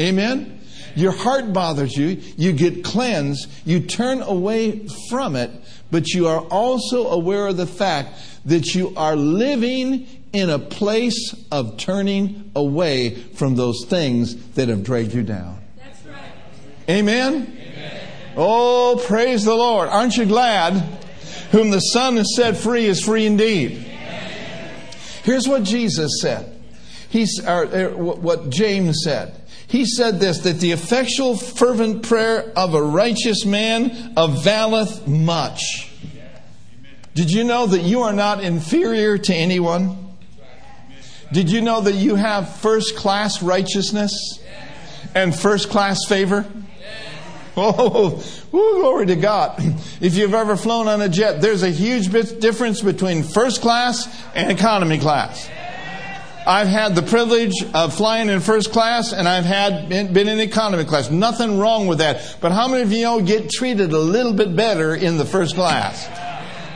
Amen? 0.00 0.60
Your 0.96 1.12
heart 1.12 1.52
bothers 1.52 1.96
you. 1.96 2.20
You 2.36 2.52
get 2.52 2.82
cleansed. 2.82 3.48
You 3.64 3.80
turn 3.80 4.20
away 4.22 4.88
from 5.08 5.36
it. 5.36 5.50
But 5.90 6.08
you 6.08 6.26
are 6.26 6.40
also 6.40 7.08
aware 7.08 7.46
of 7.46 7.56
the 7.56 7.66
fact 7.66 8.18
that 8.46 8.74
you 8.74 8.92
are 8.96 9.14
living 9.14 10.06
in 10.32 10.50
a 10.50 10.58
place 10.58 11.34
of 11.50 11.76
turning 11.76 12.50
away 12.54 13.14
from 13.14 13.56
those 13.56 13.84
things 13.86 14.34
that 14.52 14.68
have 14.68 14.84
dragged 14.84 15.14
you 15.14 15.22
down. 15.22 15.60
That's 15.76 16.04
right. 16.04 16.32
Amen? 16.88 17.67
Oh, 18.40 19.02
praise 19.04 19.44
the 19.44 19.54
Lord. 19.54 19.88
Aren't 19.88 20.16
you 20.16 20.24
glad? 20.24 20.74
Whom 21.50 21.70
the 21.70 21.80
Son 21.80 22.16
has 22.18 22.36
set 22.36 22.56
free 22.56 22.84
is 22.84 23.02
free 23.02 23.26
indeed. 23.26 23.72
Here's 25.24 25.48
what 25.48 25.64
Jesus 25.64 26.20
said. 26.20 26.54
He's, 27.08 27.44
or, 27.44 27.64
er, 27.64 27.88
or, 27.88 28.14
what 28.14 28.50
James 28.50 29.00
said. 29.02 29.34
He 29.66 29.84
said 29.84 30.20
this 30.20 30.38
that 30.40 30.60
the 30.60 30.70
effectual, 30.70 31.36
fervent 31.36 32.04
prayer 32.04 32.52
of 32.56 32.74
a 32.74 32.82
righteous 32.82 33.44
man 33.44 34.14
availeth 34.16 35.08
much. 35.08 35.90
Did 37.14 37.32
you 37.32 37.42
know 37.42 37.66
that 37.66 37.80
you 37.80 38.02
are 38.02 38.12
not 38.12 38.44
inferior 38.44 39.18
to 39.18 39.34
anyone? 39.34 40.14
Did 41.32 41.50
you 41.50 41.60
know 41.60 41.80
that 41.80 41.94
you 41.94 42.14
have 42.14 42.60
first 42.60 42.94
class 42.94 43.42
righteousness 43.42 44.40
and 45.12 45.34
first 45.34 45.70
class 45.70 45.98
favor? 46.06 46.46
Oh, 47.60 48.22
glory 48.52 49.06
to 49.06 49.16
God. 49.16 49.56
If 50.00 50.14
you've 50.14 50.32
ever 50.32 50.56
flown 50.56 50.86
on 50.86 51.02
a 51.02 51.08
jet, 51.08 51.40
there's 51.40 51.64
a 51.64 51.70
huge 51.70 52.08
difference 52.38 52.80
between 52.82 53.24
first 53.24 53.60
class 53.60 54.06
and 54.34 54.52
economy 54.52 54.98
class. 54.98 55.50
I've 56.46 56.68
had 56.68 56.94
the 56.94 57.02
privilege 57.02 57.52
of 57.74 57.94
flying 57.94 58.28
in 58.28 58.40
first 58.40 58.72
class 58.72 59.12
and 59.12 59.28
I've 59.28 59.44
had 59.44 59.88
been 59.88 60.28
in 60.28 60.38
economy 60.38 60.84
class. 60.84 61.10
Nothing 61.10 61.58
wrong 61.58 61.88
with 61.88 61.98
that. 61.98 62.36
But 62.40 62.52
how 62.52 62.68
many 62.68 62.82
of 62.82 62.92
you 62.92 63.02
know 63.02 63.20
get 63.20 63.50
treated 63.50 63.92
a 63.92 63.98
little 63.98 64.32
bit 64.32 64.54
better 64.54 64.94
in 64.94 65.18
the 65.18 65.24
first 65.26 65.56
class? 65.56 66.08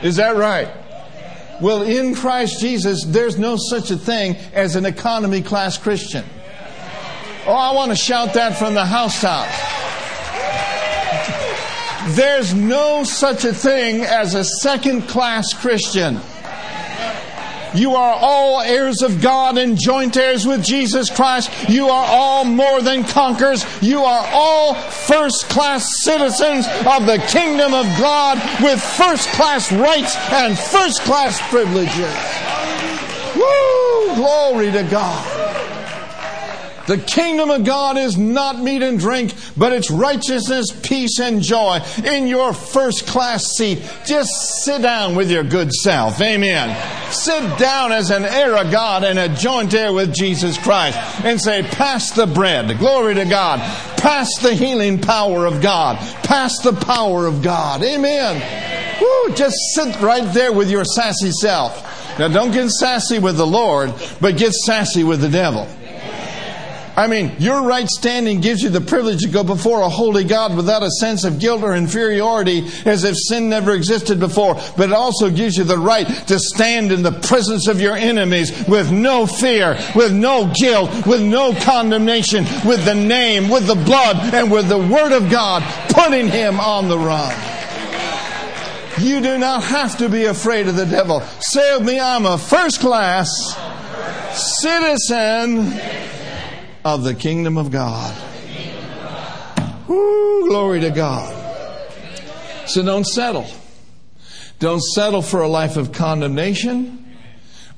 Is 0.03 0.17
that 0.17 0.35
right? 0.35 0.69
Well, 1.61 1.83
in 1.83 2.13
Christ 2.13 2.59
Jesus, 2.59 3.05
there's 3.05 3.39
no 3.39 3.55
such 3.57 3.89
a 3.89 3.97
thing 3.97 4.35
as 4.53 4.75
an 4.75 4.85
economy 4.85 5.41
class 5.41 5.77
Christian. 5.77 6.25
Oh, 7.47 7.53
I 7.53 7.73
want 7.73 7.91
to 7.91 7.97
shout 7.97 8.33
that 8.33 8.57
from 8.59 8.73
the 8.73 8.85
housetops. 8.85 9.72
There's 12.07 12.53
no 12.53 13.03
such 13.03 13.45
a 13.45 13.53
thing 13.53 14.01
as 14.01 14.35
a 14.35 14.43
second 14.43 15.03
class 15.03 15.53
Christian. 15.53 16.19
You 17.73 17.95
are 17.95 18.13
all 18.13 18.61
heirs 18.61 19.01
of 19.01 19.21
God 19.21 19.57
and 19.57 19.79
joint 19.79 20.15
heirs 20.15 20.45
with 20.45 20.63
Jesus 20.63 21.09
Christ. 21.09 21.49
You 21.69 21.87
are 21.87 22.05
all 22.05 22.45
more 22.45 22.81
than 22.81 23.03
conquerors. 23.03 23.65
You 23.81 24.03
are 24.03 24.27
all 24.31 24.75
first 24.75 25.49
class 25.49 26.03
citizens 26.03 26.67
of 26.85 27.07
the 27.07 27.23
kingdom 27.29 27.73
of 27.73 27.85
God 27.97 28.37
with 28.61 28.81
first 28.81 29.27
class 29.29 29.71
rights 29.71 30.15
and 30.31 30.57
first 30.57 31.01
class 31.01 31.41
privileges. 31.49 32.13
Woo! 33.35 34.15
Glory 34.15 34.71
to 34.71 34.83
God. 34.83 35.42
The 36.85 36.97
kingdom 36.97 37.49
of 37.49 37.63
God 37.63 37.97
is 37.97 38.17
not 38.17 38.59
meat 38.59 38.81
and 38.81 38.99
drink, 38.99 39.33
but 39.55 39.71
it's 39.71 39.89
righteousness, 39.89 40.67
peace, 40.83 41.17
and 41.19 41.41
joy 41.41 41.79
in 42.03 42.27
your 42.27 42.53
first 42.53 43.07
class 43.07 43.55
seat. 43.55 43.81
Just 44.05 44.29
sit 44.63 44.81
down 44.81 45.15
with 45.15 45.31
your 45.31 45.45
good 45.45 45.71
self. 45.71 46.19
Amen. 46.19 46.75
Sit 47.13 47.57
down 47.57 47.93
as 47.93 48.09
an 48.09 48.25
heir 48.25 48.57
of 48.57 48.69
God 48.69 49.05
and 49.05 49.17
a 49.17 49.29
joint 49.29 49.73
heir 49.73 49.93
with 49.93 50.13
Jesus 50.13 50.57
Christ 50.57 50.97
and 51.23 51.39
say, 51.39 51.63
Pass 51.63 52.11
the 52.11 52.27
bread. 52.27 52.77
Glory 52.79 53.15
to 53.15 53.25
God. 53.25 53.59
Pass 53.97 54.27
the 54.41 54.53
healing 54.53 54.99
power 54.99 55.45
of 55.45 55.61
God. 55.61 55.97
Pass 56.23 56.59
the 56.59 56.73
power 56.73 57.25
of 57.25 57.41
God. 57.41 57.81
Amen. 57.81 58.99
Woo, 59.01 59.33
just 59.35 59.55
sit 59.73 60.01
right 60.01 60.33
there 60.33 60.51
with 60.51 60.69
your 60.69 60.83
sassy 60.83 61.31
self. 61.31 62.19
Now, 62.19 62.27
don't 62.27 62.51
get 62.51 62.69
sassy 62.69 63.19
with 63.19 63.37
the 63.37 63.47
Lord, 63.47 63.93
but 64.19 64.37
get 64.37 64.51
sassy 64.53 65.03
with 65.05 65.21
the 65.21 65.29
devil. 65.29 65.67
I 66.95 67.07
mean, 67.07 67.31
your 67.39 67.63
right 67.63 67.87
standing 67.87 68.39
gives 68.39 68.61
you 68.61 68.69
the 68.69 68.81
privilege 68.81 69.21
to 69.21 69.27
go 69.27 69.43
before 69.43 69.81
a 69.81 69.89
holy 69.89 70.23
God 70.23 70.55
without 70.55 70.83
a 70.83 70.91
sense 70.91 71.23
of 71.23 71.39
guilt 71.39 71.63
or 71.63 71.75
inferiority 71.75 72.67
as 72.85 73.03
if 73.03 73.15
sin 73.17 73.49
never 73.49 73.73
existed 73.73 74.19
before. 74.19 74.55
But 74.77 74.89
it 74.89 74.93
also 74.93 75.31
gives 75.31 75.57
you 75.57 75.63
the 75.63 75.77
right 75.77 76.05
to 76.27 76.37
stand 76.37 76.91
in 76.91 77.01
the 77.01 77.11
presence 77.11 77.67
of 77.67 77.81
your 77.81 77.95
enemies 77.95 78.67
with 78.67 78.91
no 78.91 79.25
fear, 79.25 79.75
with 79.95 80.13
no 80.13 80.53
guilt, 80.53 81.07
with 81.07 81.21
no 81.21 81.55
condemnation, 81.61 82.45
with 82.63 82.85
the 82.85 82.95
name, 82.95 83.49
with 83.49 83.65
the 83.65 83.75
blood, 83.75 84.17
and 84.31 84.51
with 84.51 84.69
the 84.69 84.77
Word 84.77 85.13
of 85.13 85.31
God, 85.31 85.63
putting 85.89 86.27
him 86.27 86.59
on 86.59 86.89
the 86.89 86.99
run. 86.99 87.35
You 88.99 89.19
do 89.21 89.39
not 89.39 89.63
have 89.63 89.97
to 89.97 90.09
be 90.09 90.25
afraid 90.25 90.67
of 90.67 90.75
the 90.75 90.85
devil. 90.85 91.21
Say 91.39 91.75
with 91.75 91.87
me, 91.87 91.99
I'm 91.99 92.27
a 92.27 92.37
first 92.37 92.79
class 92.79 93.27
citizen 94.61 95.79
of 96.85 97.03
the 97.03 97.13
kingdom 97.13 97.57
of 97.57 97.71
God. 97.71 98.15
Woo, 99.87 100.47
glory 100.47 100.81
to 100.81 100.89
God. 100.89 101.39
So 102.67 102.83
don't 102.83 103.05
settle. 103.05 103.47
Don't 104.59 104.81
settle 104.81 105.21
for 105.21 105.41
a 105.41 105.47
life 105.47 105.77
of 105.77 105.91
condemnation 105.91 107.05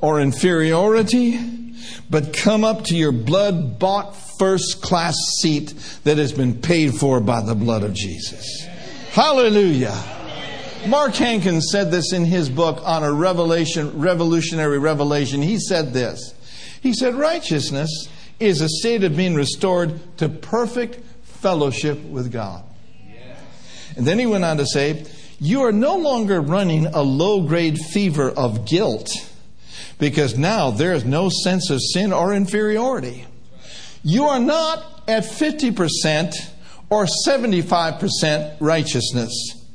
or 0.02 0.22
inferiority, 0.22 1.40
but 2.10 2.34
come 2.34 2.64
up 2.64 2.86
to 2.86 2.96
your 2.96 3.12
blood 3.12 3.80
bought 3.80 4.16
first 4.38 4.82
class 4.82 5.16
seat 5.40 5.74
that 6.04 6.18
has 6.18 6.32
been 6.32 6.62
paid 6.62 6.94
for 6.94 7.20
by 7.20 7.42
the 7.42 7.56
blood 7.56 7.84
of 7.84 7.94
Jesus. 7.94 8.66
Hallelujah. 9.12 9.98
Mark 10.88 11.16
Hankins 11.16 11.70
said 11.72 11.90
this 11.90 12.14
in 12.14 12.26
his 12.26 12.50
book 12.50 12.80
on 12.84 13.04
a 13.04 13.12
revelation, 13.12 14.00
revolutionary 14.00 14.78
revelation. 14.78 15.42
He 15.42 15.58
said 15.58 15.94
this. 15.94 16.34
He 16.82 16.94
said, 16.94 17.16
righteousness 17.16 18.08
is 18.40 18.62
a 18.62 18.70
state 18.70 19.04
of 19.04 19.16
being 19.16 19.36
restored 19.36 20.00
to 20.18 20.30
perfect 20.30 21.04
fellowship 21.24 22.02
with 22.04 22.32
God. 22.32 22.64
And 23.96 24.06
then 24.06 24.20
he 24.20 24.26
went 24.26 24.44
on 24.44 24.58
to 24.58 24.66
say, 24.66 25.06
You 25.40 25.64
are 25.64 25.72
no 25.72 25.96
longer 25.96 26.42
running 26.42 26.88
a 26.88 27.02
low 27.02 27.42
grade 27.42 27.80
fever 27.80 28.30
of 28.30 28.66
guilt 28.66 29.10
because 30.00 30.38
now 30.38 30.72
there 30.72 30.94
is 30.94 31.06
no 31.06 31.30
sense 31.30 31.70
of 31.70 31.80
sin 31.82 32.12
or 32.12 32.34
inferiority. 32.34 33.26
You 34.04 34.26
are 34.26 34.40
not 34.40 35.04
at 35.08 35.24
50% 35.24 36.34
or 36.90 37.08
75% 37.28 38.58
righteousness 38.60 39.66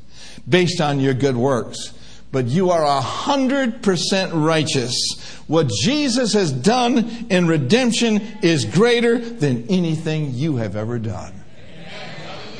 based 0.48 0.80
on 0.80 1.00
your 1.00 1.14
good 1.14 1.36
works. 1.36 1.94
But 2.32 2.46
you 2.46 2.70
are 2.70 3.02
100% 3.02 4.30
righteous. 4.32 5.39
What 5.50 5.68
Jesus 5.68 6.34
has 6.34 6.52
done 6.52 7.26
in 7.28 7.48
redemption 7.48 8.22
is 8.40 8.64
greater 8.64 9.18
than 9.18 9.66
anything 9.66 10.30
you 10.32 10.58
have 10.58 10.76
ever 10.76 11.00
done. 11.00 11.34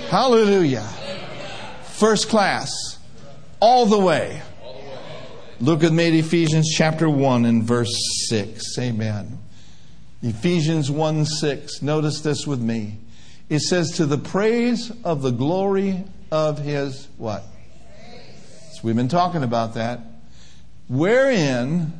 Hallelujah. 0.09 0.88
First 1.84 2.28
class, 2.28 2.99
all 3.61 3.86
the 3.86 3.97
way. 3.97 4.43
Look 5.61 5.84
at 5.84 5.93
me 5.93 6.18
Ephesians 6.18 6.74
chapter 6.76 7.09
1 7.09 7.45
and 7.45 7.62
verse 7.62 7.97
6. 8.28 8.76
Amen. 8.80 9.38
Ephesians 10.20 10.91
1 10.91 11.26
6. 11.26 11.82
Notice 11.82 12.22
this 12.22 12.45
with 12.45 12.61
me. 12.61 12.99
It 13.49 13.61
says, 13.61 13.93
To 13.99 14.05
the 14.05 14.18
praise 14.18 14.91
of 15.05 15.22
the 15.22 15.30
glory 15.30 16.03
of 16.32 16.59
his 16.59 17.07
what? 17.18 17.45
So 18.72 18.80
we've 18.82 18.97
been 18.97 19.07
talking 19.07 19.45
about 19.45 19.74
that. 19.74 20.01
Wherein, 20.88 21.99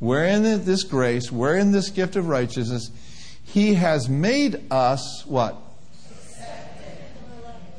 wherein 0.00 0.42
this 0.64 0.82
grace, 0.82 1.30
wherein 1.30 1.70
this 1.70 1.90
gift 1.90 2.16
of 2.16 2.26
righteousness, 2.26 2.90
he 3.44 3.74
has 3.74 4.08
made 4.08 4.60
us 4.70 5.24
what? 5.26 5.56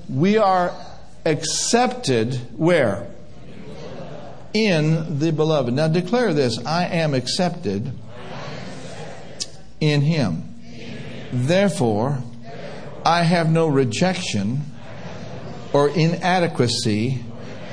We 0.08 0.38
are 0.38 0.74
accepted 1.26 2.36
where? 2.58 3.08
In 4.54 5.20
the 5.20 5.32
beloved. 5.32 5.74
Now 5.74 5.88
declare 5.88 6.34
this 6.34 6.64
I 6.66 6.86
am 6.86 7.14
accepted 7.14 7.92
in 9.80 10.02
him. 10.02 10.44
Therefore, 11.32 12.22
I 13.06 13.24
have 13.24 13.50
no 13.50 13.68
rejection 13.68 14.62
or 15.74 15.90
inadequacy 15.90 17.24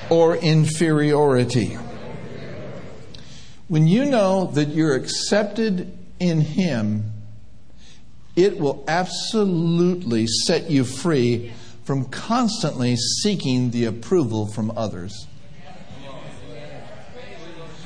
or 0.09 0.37
inferiority. 0.37 1.77
When 3.69 3.87
you 3.87 4.07
know 4.07 4.47
that 4.55 4.69
you're 4.69 4.95
accepted 4.95 5.97
in 6.19 6.41
Him, 6.41 7.13
it 8.35 8.59
will 8.59 8.83
absolutely 8.89 10.27
set 10.27 10.71
you 10.71 10.85
free 10.85 11.53
from 11.85 12.07
constantly 12.07 12.97
seeking 12.97 13.71
the 13.71 13.85
approval 13.85 14.47
from 14.47 14.73
others. 14.77 15.27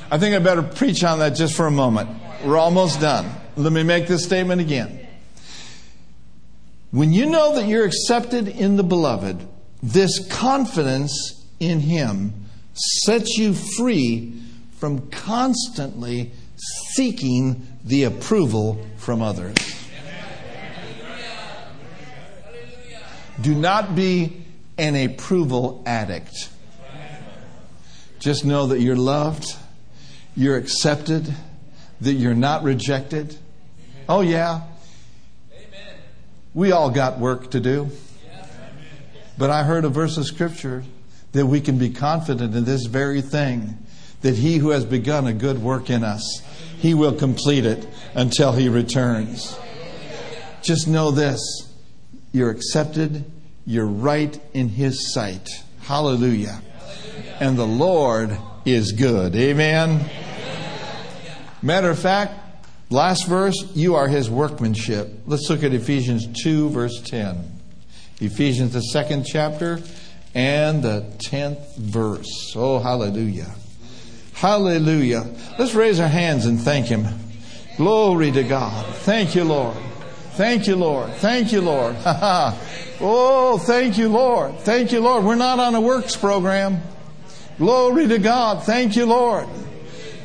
I 0.09 0.17
think 0.17 0.35
I 0.35 0.39
better 0.39 0.61
preach 0.61 1.03
on 1.03 1.19
that 1.19 1.31
just 1.31 1.55
for 1.55 1.67
a 1.67 1.71
moment. 1.71 2.09
We're 2.45 2.57
almost 2.57 3.01
done. 3.01 3.29
Let 3.57 3.73
me 3.73 3.83
make 3.83 4.07
this 4.07 4.23
statement 4.23 4.61
again. 4.61 5.05
When 6.91 7.11
you 7.11 7.25
know 7.25 7.55
that 7.55 7.67
you're 7.67 7.85
accepted 7.85 8.47
in 8.47 8.77
the 8.77 8.83
beloved, 8.83 9.45
this 9.81 10.25
confidence 10.31 11.45
in 11.59 11.81
Him 11.81 12.45
sets 12.73 13.37
you 13.37 13.53
free 13.53 14.39
from 14.83 15.09
constantly 15.11 16.29
seeking 16.93 17.65
the 17.85 18.03
approval 18.03 18.85
from 18.97 19.21
others. 19.21 19.55
Do 23.39 23.55
not 23.55 23.95
be 23.95 24.43
an 24.77 24.97
approval 24.97 25.81
addict. 25.85 26.49
Just 28.19 28.43
know 28.43 28.67
that 28.67 28.81
you're 28.81 28.97
loved, 28.97 29.55
you're 30.35 30.57
accepted, 30.57 31.33
that 32.01 32.15
you're 32.15 32.35
not 32.35 32.63
rejected. 32.63 33.37
Oh, 34.09 34.19
yeah. 34.19 34.63
We 36.53 36.73
all 36.73 36.89
got 36.89 37.19
work 37.19 37.51
to 37.51 37.61
do. 37.61 37.89
But 39.37 39.49
I 39.49 39.63
heard 39.63 39.85
a 39.85 39.89
verse 39.89 40.17
of 40.17 40.25
scripture 40.25 40.83
that 41.31 41.45
we 41.45 41.61
can 41.61 41.77
be 41.77 41.89
confident 41.89 42.53
in 42.53 42.65
this 42.65 42.85
very 42.85 43.21
thing 43.21 43.77
that 44.23 44.35
he 44.35 44.57
who 44.57 44.71
has 44.71 44.85
begun 44.85 45.27
a 45.27 45.33
good 45.33 45.61
work 45.61 45.89
in 45.89 46.03
us, 46.03 46.41
he 46.79 46.93
will 46.93 47.13
complete 47.13 47.65
it 47.65 47.87
until 48.15 48.53
he 48.53 48.67
returns. 48.67 49.57
Just 50.61 50.87
know 50.87 51.11
this 51.11 51.39
you're 52.31 52.49
accepted, 52.49 53.23
you're 53.65 53.85
right 53.85 54.41
in 54.53 54.69
his 54.69 55.13
sight. 55.13 55.47
Hallelujah. 55.81 56.61
And 57.39 57.57
the 57.57 57.67
Lord 57.67 58.37
is 58.65 58.93
good. 58.93 59.35
Amen. 59.35 60.09
Matter 61.61 61.91
of 61.91 61.99
fact, 61.99 62.33
last 62.89 63.27
verse, 63.27 63.55
you 63.75 63.95
are 63.95 64.07
his 64.07 64.29
workmanship. 64.29 65.09
Let's 65.27 65.49
look 65.49 65.63
at 65.63 65.73
Ephesians 65.73 66.27
2, 66.43 66.69
verse 66.69 67.01
10. 67.01 67.51
Ephesians, 68.19 68.73
the 68.73 68.81
second 68.81 69.25
chapter 69.25 69.79
and 70.33 70.81
the 70.81 71.05
tenth 71.19 71.77
verse. 71.77 72.53
Oh, 72.55 72.79
hallelujah. 72.79 73.53
Hallelujah. 74.43 75.25
Let's 75.57 75.73
raise 75.73 76.01
our 76.01 76.09
hands 76.09 76.47
and 76.47 76.59
thank 76.59 76.87
him. 76.87 77.07
Glory 77.77 78.29
to 78.29 78.43
God. 78.43 78.85
Thank 78.97 79.35
you, 79.35 79.45
Lord. 79.45 79.77
Thank 80.31 80.67
you, 80.67 80.75
Lord. 80.75 81.13
Thank 81.13 81.53
you, 81.53 81.61
Lord. 81.61 81.95
oh, 82.05 83.57
thank 83.65 83.97
you, 83.97 84.09
Lord. 84.09 84.59
Thank 84.59 84.91
you, 84.91 84.99
Lord. 84.99 85.23
We're 85.23 85.35
not 85.35 85.59
on 85.59 85.75
a 85.75 85.79
works 85.79 86.17
program. 86.17 86.81
Glory 87.57 88.05
to 88.09 88.19
God. 88.19 88.65
Thank 88.65 88.97
you, 88.97 89.05
Lord. 89.05 89.47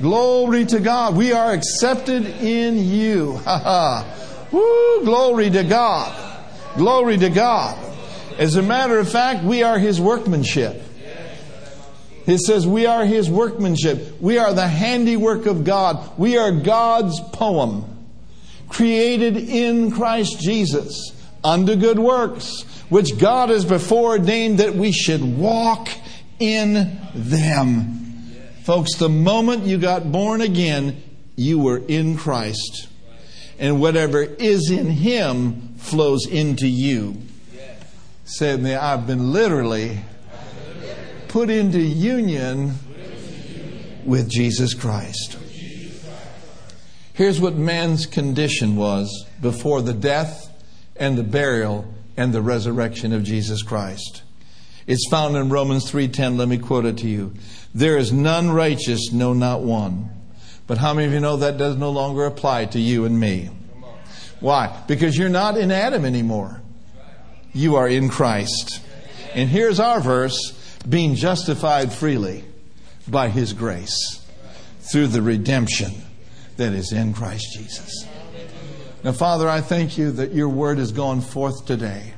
Glory 0.01 0.65
to 0.65 0.81
God. 0.81 1.15
We 1.15 1.33
are 1.33 1.53
accepted 1.53 2.27
in 2.27 2.77
you. 2.77 3.37
Ha 3.37 3.59
ha. 3.63 4.49
Woo, 4.51 5.05
glory 5.05 5.49
to 5.51 5.63
God. 5.63 6.43
Glory 6.77 7.19
to 7.19 7.31
God. 7.31 7.79
As 8.37 8.57
a 8.57 8.63
matter 8.63 8.99
of 8.99 9.09
fact, 9.09 9.45
we 9.45 9.63
are 9.63 9.79
His 9.79 10.01
workmanship. 10.01 10.88
It 12.29 12.41
says 12.41 12.67
we 12.67 12.85
are 12.85 13.07
His 13.07 13.31
workmanship. 13.31 14.21
We 14.21 14.37
are 14.37 14.53
the 14.53 14.69
handiwork 14.69 15.47
of 15.47 15.65
God. 15.65 16.19
We 16.19 16.37
are 16.37 16.53
God's 16.53 17.19
poem, 17.33 18.07
created 18.69 19.39
in 19.39 19.91
Christ 19.91 20.39
Jesus 20.39 21.13
unto 21.43 21.75
good 21.75 21.99
works, 21.99 22.63
which 22.91 23.19
God 23.19 23.49
has 23.49 23.65
before 23.65 24.11
ordained 24.11 24.59
that 24.59 24.75
we 24.75 24.93
should 24.93 25.39
walk 25.39 25.89
in 26.39 27.01
them. 27.15 27.95
Folks, 28.65 28.97
the 28.97 29.09
moment 29.09 29.65
you 29.65 29.79
got 29.79 30.13
born 30.13 30.43
again, 30.43 31.03
you 31.35 31.59
were 31.59 31.79
in 31.79 32.19
Christ. 32.19 32.89
And 33.59 33.81
whatever 33.81 34.23
is 34.23 34.71
in 34.71 34.91
Him 34.91 35.77
flows 35.79 36.27
into 36.27 36.69
you. 36.69 37.23
Said 38.25 38.63
me, 38.63 38.75
I've 38.75 39.07
been 39.07 39.33
literally 39.33 40.01
put 41.29 41.51
into 41.51 41.79
union 41.81 42.75
with 44.05 44.31
Jesus 44.31 44.75
Christ. 44.75 45.39
Here's 47.13 47.41
what 47.41 47.57
man's 47.57 48.07
condition 48.07 48.77
was 48.77 49.27
before 49.41 49.83
the 49.83 49.93
death 49.93 50.51
and 50.97 51.19
the 51.19 51.23
burial 51.23 51.93
and 52.17 52.33
the 52.33 52.43
resurrection 52.43 53.13
of 53.13 53.25
Jesus 53.25 53.63
Christ. 53.63 54.23
It's 54.87 55.07
found 55.11 55.37
in 55.37 55.51
Romans 55.51 55.91
3:10. 55.91 56.39
Let 56.39 56.49
me 56.49 56.59
quote 56.59 56.87
it 56.87 56.97
to 56.99 57.09
you. 57.09 57.35
There 57.75 57.99
is 57.99 58.13
none 58.13 58.51
righteous, 58.51 59.13
no, 59.13 59.33
not 59.35 59.63
one. 59.63 60.11
But 60.67 60.79
how 60.79 60.95
many 60.95 61.07
of 61.07 61.13
you 61.13 61.21
know 61.21 61.37
that 61.37 61.59
does 61.59 61.77
no 61.77 61.91
longer 61.91 62.25
apply 62.25 62.67
to 62.67 62.81
you 62.81 63.05
and 63.05 63.19
me? 63.21 63.51
Why? 64.41 64.75
Because 64.87 65.17
you're 65.19 65.29
not 65.29 65.57
in 65.57 65.71
Adam 65.71 66.05
anymore. 66.05 66.63
You 67.53 67.77
are 67.77 67.89
in 67.89 68.09
Christ. 68.09 68.81
And 69.35 69.49
here's 69.49 69.81
our 69.81 70.01
verse 70.01 70.58
being 70.87 71.15
justified 71.15 71.93
freely 71.93 72.45
by 73.07 73.29
his 73.29 73.53
grace 73.53 74.27
through 74.81 75.07
the 75.07 75.23
redemption 75.23 75.93
that 76.57 76.73
is 76.73 76.93
in 76.93 77.15
Christ 77.15 77.47
Jesus. 77.55 78.07
Now, 79.05 79.13
Father, 79.13 79.49
I 79.49 79.61
thank 79.61 79.97
you 79.97 80.11
that 80.13 80.33
your 80.33 80.49
word 80.49 80.79
has 80.79 80.93
gone 80.93 81.21
forth 81.21 81.67
today. 81.67 82.15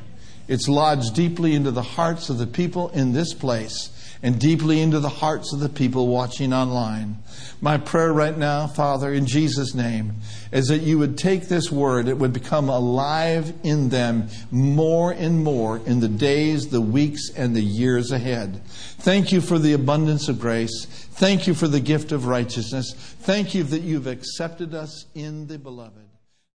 It's 0.49 0.69
lodged 0.69 1.15
deeply 1.15 1.55
into 1.55 1.71
the 1.71 1.83
hearts 1.83 2.31
of 2.31 2.39
the 2.39 2.47
people 2.47 2.89
in 2.91 3.13
this 3.13 3.35
place 3.35 3.91
and 4.23 4.39
deeply 4.39 4.81
into 4.81 5.01
the 5.01 5.09
hearts 5.09 5.53
of 5.53 5.61
the 5.61 5.69
people 5.69 6.09
watching 6.09 6.53
online. 6.53 7.17
My 7.61 7.79
prayer 7.79 8.13
right 8.13 8.37
now, 8.37 8.67
Father, 8.67 9.13
in 9.13 9.27
Jesus' 9.27 9.75
name, 9.75 10.17
is 10.53 10.69
that 10.69 10.83
you 10.83 10.99
would 10.99 11.17
take 11.17 11.49
this 11.49 11.71
word, 11.71 12.09
it 12.09 12.19
would 12.19 12.33
become 12.33 12.69
alive 12.69 13.53
in 13.63 13.89
them 13.89 14.29
more 14.51 15.13
and 15.13 15.43
more 15.43 15.79
in 15.79 16.01
the 16.01 16.09
days, 16.09 16.69
the 16.69 16.81
weeks, 16.81 17.31
and 17.37 17.55
the 17.57 17.63
years 17.63 18.13
ahead. 18.13 18.63
Thank 18.99 19.33
you 19.33 19.41
for 19.41 19.59
the 19.59 19.73
abundance 19.73 20.29
of 20.29 20.41
grace. 20.41 20.85
Thank 20.87 21.47
you 21.47 21.55
for 21.55 21.69
the 21.69 21.81
gift 21.81 22.13
of 22.13 22.27
righteousness. 22.27 22.93
Thank 23.21 23.55
you 23.55 23.63
that 23.65 23.83
you've 23.83 24.07
accepted 24.07 24.75
us 24.75 25.07
in 25.15 25.47
the 25.47 25.59
beloved. 25.59 26.10